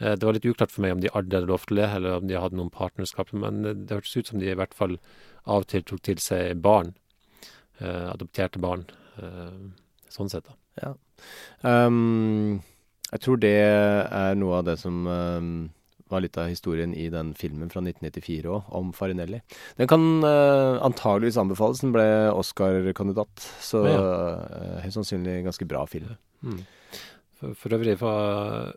Eh, 0.00 0.14
det 0.18 0.26
var 0.26 0.36
litt 0.36 0.48
uklart 0.48 0.72
for 0.74 0.84
meg 0.84 0.96
om 0.96 1.04
de 1.04 1.12
aldri 1.12 1.38
hadde 1.38 1.50
lov 1.52 1.66
til 1.68 1.80
det, 1.80 1.88
eller 1.98 2.18
om 2.18 2.26
de 2.30 2.40
hadde 2.40 2.58
noen 2.58 2.72
partnerskap, 2.74 3.32
men 3.32 3.62
det, 3.66 3.74
det 3.86 3.98
hørtes 4.00 4.16
ut 4.16 4.32
som 4.32 4.42
de 4.42 4.50
i 4.50 4.58
hvert 4.58 4.74
fall 4.74 4.98
av 5.44 5.62
og 5.62 5.70
til 5.70 5.84
tok 5.86 6.02
til 6.06 6.20
seg 6.22 6.58
barn. 6.64 6.94
Eh, 7.78 8.06
adopterte 8.10 8.62
barn. 8.62 8.86
Eh, 9.20 9.56
sånn 10.12 10.30
sett, 10.32 10.46
da. 10.48 10.94
Um, 11.62 12.60
jeg 13.12 13.22
tror 13.22 13.38
det 13.38 13.54
er 13.62 14.36
noe 14.38 14.58
av 14.58 14.66
det 14.66 14.74
som 14.80 15.04
um, 15.06 15.50
var 16.10 16.24
litt 16.24 16.36
av 16.40 16.50
historien 16.50 16.92
i 16.98 17.06
den 17.12 17.30
filmen 17.38 17.70
fra 17.70 17.82
1994 17.84 18.50
òg, 18.50 18.70
om 18.74 18.90
Farinelli. 18.96 19.40
Den 19.78 19.90
kan 19.90 20.02
uh, 20.26 20.80
antageligvis 20.84 21.38
anbefales. 21.40 21.82
Den 21.84 21.94
ble 21.94 22.06
Oscar-kandidat, 22.34 23.46
så 23.62 23.84
Ja. 23.86 23.98
uh, 24.02 24.80
helt 24.82 24.96
sannsynlig 24.96 25.44
ganske 25.46 25.68
bra 25.70 25.84
film. 25.90 26.16
Mm. 26.42 26.64
For, 27.38 27.54
for 27.58 27.78
øvrig 27.78 27.96
var 28.02 28.74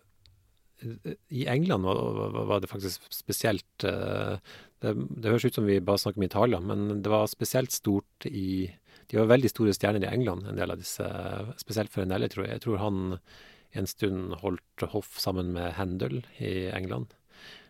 I 1.29 1.47
England 1.49 1.83
var, 1.83 2.29
var, 2.45 2.59
det 2.61 2.69
faktisk 2.69 3.07
spesielt 3.13 3.85
eh, 3.87 4.37
det, 4.83 4.93
det 4.93 5.31
høres 5.31 5.47
ut 5.47 5.57
som 5.57 5.65
vi 5.65 5.79
bare 5.81 6.01
snakker 6.01 6.21
om 6.21 6.27
Italia, 6.27 6.59
men 6.61 7.01
det 7.01 7.09
var 7.09 7.25
spesielt 7.31 7.73
stort 7.73 8.27
i 8.29 8.69
De 9.09 9.17
var 9.17 9.31
veldig 9.31 9.49
store 9.49 9.73
stjerner 9.73 10.03
i 10.03 10.11
England, 10.11 10.45
en 10.45 10.59
del 10.59 10.73
av 10.73 10.81
disse. 10.81 11.05
Spesielt 11.61 11.93
for 11.93 12.05
Nelly, 12.05 12.27
tror 12.29 12.45
jeg. 12.45 12.57
Jeg 12.57 12.65
tror 12.65 12.81
han 12.81 12.97
en 13.77 13.87
stund 13.87 14.33
holdt 14.41 14.83
hoff 14.91 15.17
sammen 15.19 15.53
med 15.55 15.77
Handel 15.77 16.25
i 16.43 16.67
England. 16.75 17.13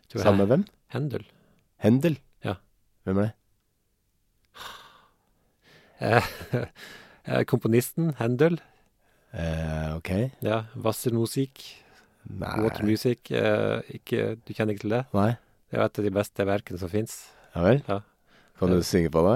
Sammen 0.09 0.41
med 0.41 0.49
hvem? 0.51 0.63
Handel. 0.95 1.27
Handel? 1.83 2.17
Ja. 2.45 2.57
Hvem 3.05 3.21
er 3.21 3.29
det? 3.29 3.35
Eh, 5.99 6.25
eh, 7.29 7.43
komponisten 7.49 8.13
Handel. 8.17 8.59
Eh, 9.31 9.95
ok. 9.97 10.11
Ja, 10.45 10.63
Wassermusik. 10.75 11.83
Nei. 12.27 12.53
Watermusic. 12.65 13.31
Eh, 13.31 13.95
ikke, 13.99 14.35
du 14.43 14.53
kjenner 14.53 14.75
ikke 14.75 14.85
til 14.87 14.95
det? 14.97 15.05
Nei. 15.15 15.31
Det 15.67 15.77
er 15.77 15.81
jo 15.81 15.87
et 15.89 15.99
av 15.99 16.05
de 16.07 16.13
beste 16.15 16.45
verkene 16.47 16.79
som 16.81 16.91
fins. 16.91 17.17
Ja 17.55 17.63
vel? 17.65 17.81
Ja. 17.87 18.01
Kan 18.57 18.71
du 18.73 18.79
synge 18.81 19.11
på 19.13 19.21
det? 19.21 19.35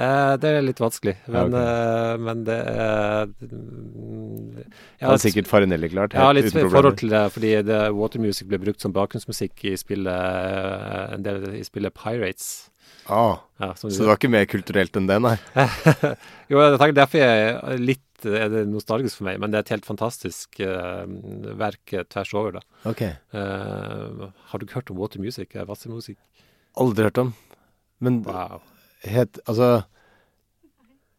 Eh, 0.00 0.30
det 0.40 0.48
er 0.48 0.62
litt 0.64 0.78
vanskelig, 0.80 1.12
Ja, 1.28 1.42
men, 1.44 1.52
ok. 1.52 1.58
eh, 1.60 2.12
men 2.24 2.44
det 2.46 2.54
er 2.72 3.26
Det 3.36 5.10
er 5.10 5.20
sikkert 5.20 5.50
Farinelli 5.50 5.90
klart. 5.92 6.14
Ja, 6.16 6.30
litt 6.32 6.48
uten 6.48 6.70
forhold 6.72 6.96
til 7.02 7.12
det, 7.12 7.20
fordi 7.34 7.50
det, 7.68 7.80
Watermusic 7.98 8.48
ble 8.48 8.60
brukt 8.62 8.80
som 8.80 8.94
bakgrunnsmusikk 8.96 9.64
i 9.68 9.74
spillet 9.76 10.08
eh, 10.08 11.14
En 11.18 11.26
del 11.26 11.44
i 11.58 11.64
spillet 11.68 11.92
Pirates. 11.94 12.70
Ah, 13.10 13.42
Ja, 13.60 13.72
så 13.76 13.90
det 13.90 14.06
var 14.08 14.16
ikke 14.16 14.30
mer 14.32 14.46
kulturelt 14.48 14.96
enn 14.96 15.08
det, 15.10 15.18
nei? 15.20 15.36
jo, 16.50 16.56
det 16.62 16.80
er 16.80 16.96
derfor 16.96 17.18
jeg 17.20 17.52
er 17.58 17.78
litt 17.82 18.04
det 18.24 18.62
nostalgisk 18.70 19.18
for 19.20 19.28
meg, 19.28 19.40
men 19.42 19.52
det 19.52 19.58
er 19.58 19.66
et 19.66 19.72
helt 19.76 19.88
fantastisk 19.88 20.60
uh, 20.64 21.04
verk 21.58 21.94
tvers 22.12 22.34
over, 22.38 22.58
da. 22.58 22.62
Ok. 22.88 23.02
Uh, 23.34 24.28
har 24.50 24.58
du 24.58 24.66
ikke 24.66 24.80
hørt 24.80 24.92
om 24.94 25.00
Water 25.02 25.22
Music? 25.22 25.54
Wassermusic? 25.68 26.18
Aldri 26.80 27.08
hørt 27.08 27.18
om. 27.18 27.34
Men 28.02 28.22
Wow. 28.26 28.62
het 29.04 29.38
Altså 29.46 29.84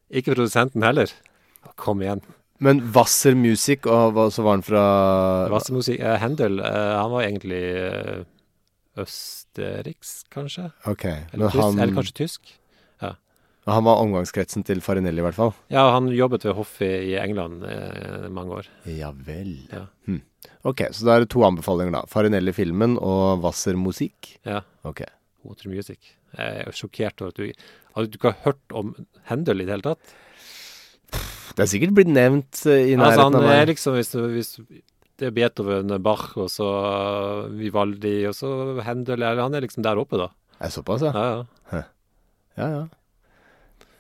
Ikke 0.10 0.34
produsenten 0.36 0.84
heller. 0.84 1.12
Kom 1.76 2.02
igjen. 2.02 2.22
Men 2.64 2.80
Wasser 2.96 3.36
Music, 3.36 3.88
og 3.90 4.14
hva, 4.16 4.28
så 4.32 4.44
var 4.46 4.58
han 4.58 4.64
fra 4.64 4.84
Wasser 5.52 5.74
Music, 5.76 6.00
uh, 6.00 6.16
Handel, 6.22 6.60
eh, 6.64 6.92
han 6.96 7.12
var 7.12 7.26
egentlig 7.26 7.64
eh, 7.76 8.22
østerriks, 9.04 10.24
kanskje? 10.32 10.70
Ok. 10.88 11.04
Eller, 11.10 11.42
Men 11.42 11.50
tysk, 11.50 11.64
han, 11.64 11.80
eller 11.80 11.98
kanskje 11.98 12.16
tysk? 12.22 12.54
Han 13.72 13.86
var 13.88 14.02
omgangskretsen 14.04 14.66
til 14.68 14.82
Farinelli, 14.84 15.22
i 15.22 15.26
hvert 15.26 15.38
fall? 15.38 15.54
Ja, 15.72 15.86
han 15.96 16.10
jobbet 16.12 16.44
ved 16.44 16.58
hoffet 16.58 17.06
i 17.08 17.14
England 17.22 17.64
eh, 17.64 18.26
mange 18.34 18.60
år. 18.60 18.70
Ja 18.92 19.14
vel. 19.16 19.54
Ja. 19.72 19.86
Hm. 20.10 20.20
Ok, 20.68 20.84
så 20.92 21.08
da 21.08 21.16
er 21.16 21.24
det 21.24 21.32
to 21.32 21.46
anbefalinger, 21.48 21.96
da. 21.96 22.02
Farinelli-filmen 22.12 22.98
og 23.00 23.44
Wasser 23.46 23.80
Musik. 23.80 24.34
Ja. 24.48 24.62
Ok. 24.84 25.06
Water 25.48 25.72
Music. 25.72 26.14
Jeg 26.36 26.66
er 26.66 26.76
sjokkert 26.76 27.22
over 27.24 27.34
at 27.34 27.40
du 27.40 27.70
Hadde 27.94 28.10
du 28.10 28.16
ikke 28.18 28.32
har 28.32 28.48
hørt 28.48 28.74
om 28.74 28.94
Handel 29.30 29.62
i 29.62 29.68
det 29.68 29.76
hele 29.76 29.86
tatt? 29.86 30.14
Det 31.54 31.62
er 31.62 31.70
sikkert 31.70 31.94
blitt 31.94 32.10
nevnt 32.10 32.64
eh, 32.66 32.88
i 32.90 32.96
Altså, 32.96 33.04
nærheten 33.04 33.38
han 33.38 33.38
av 33.38 33.52
er 33.54 33.70
liksom 33.70 33.98
hvis, 34.00 34.10
hvis 34.34 34.50
Det 35.22 35.28
er 35.30 35.36
Beethoven, 35.36 35.94
Bach 36.02 36.32
og 36.42 36.50
så 36.50 36.72
Vivaldi 37.54 38.16
og 38.32 38.34
så 38.40 38.50
Handel 38.88 39.28
Han 39.30 39.54
er 39.54 39.68
liksom 39.68 39.86
der 39.86 40.02
oppe, 40.02 40.18
da. 40.18 40.32
Er 40.64 40.74
såpass, 40.74 41.06
ja? 41.06 41.14
Ja, 41.14 41.46
ja. 41.78 41.84
Ja, 42.58 42.68
ja. 42.80 42.84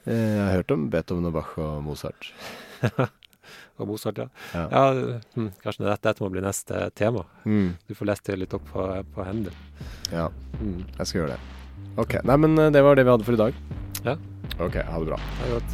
Eh, 0.06 0.14
Jeg 0.38 0.43
har 0.43 0.56
hørt 0.60 0.72
om 0.76 0.89
Beethoven 0.91 1.26
og 1.30 1.34
Bach 1.38 1.54
og 1.58 1.84
Mozart. 1.86 2.32
Og 3.82 3.88
Mozart, 3.89 4.20
ja. 4.22 4.28
Ja. 4.54 4.64
ja 4.70 5.20
hm, 5.34 5.47
kanskje 5.64 5.82
dette, 5.88 6.04
dette 6.06 6.22
må 6.22 6.28
bli 6.30 6.43
neste 6.45 6.78
tema. 6.93 7.24
Mm, 7.49 7.72
Du 7.89 7.95
får 7.97 8.06
lest 8.12 8.24
det 8.30 8.36
litt 8.38 8.54
opp 8.54 8.68
på, 8.70 8.86
på 9.16 9.26
hendene. 9.26 9.54
ja, 10.12 10.28
Mm. 10.62 10.84
jeg 10.99 11.08
skal 11.10 11.20
gjøre 11.24 11.34
det. 11.34 11.39
Ok. 11.97 12.14
Nei, 12.24 12.38
men 12.38 12.54
eh, 12.62 12.70
det 12.72 12.84
var 12.86 12.95
det 12.95 13.04
vi 13.08 13.12
hadde 13.12 13.26
for 13.26 13.34
i 13.34 13.41
dag. 13.41 13.54
Ja. 14.06 14.14
Ok, 14.62 14.78
ha 14.78 14.99
det 15.01 15.08
bra. 15.10 15.18
Ha 15.18 15.47
Det 15.47 15.56
godt. 15.58 15.74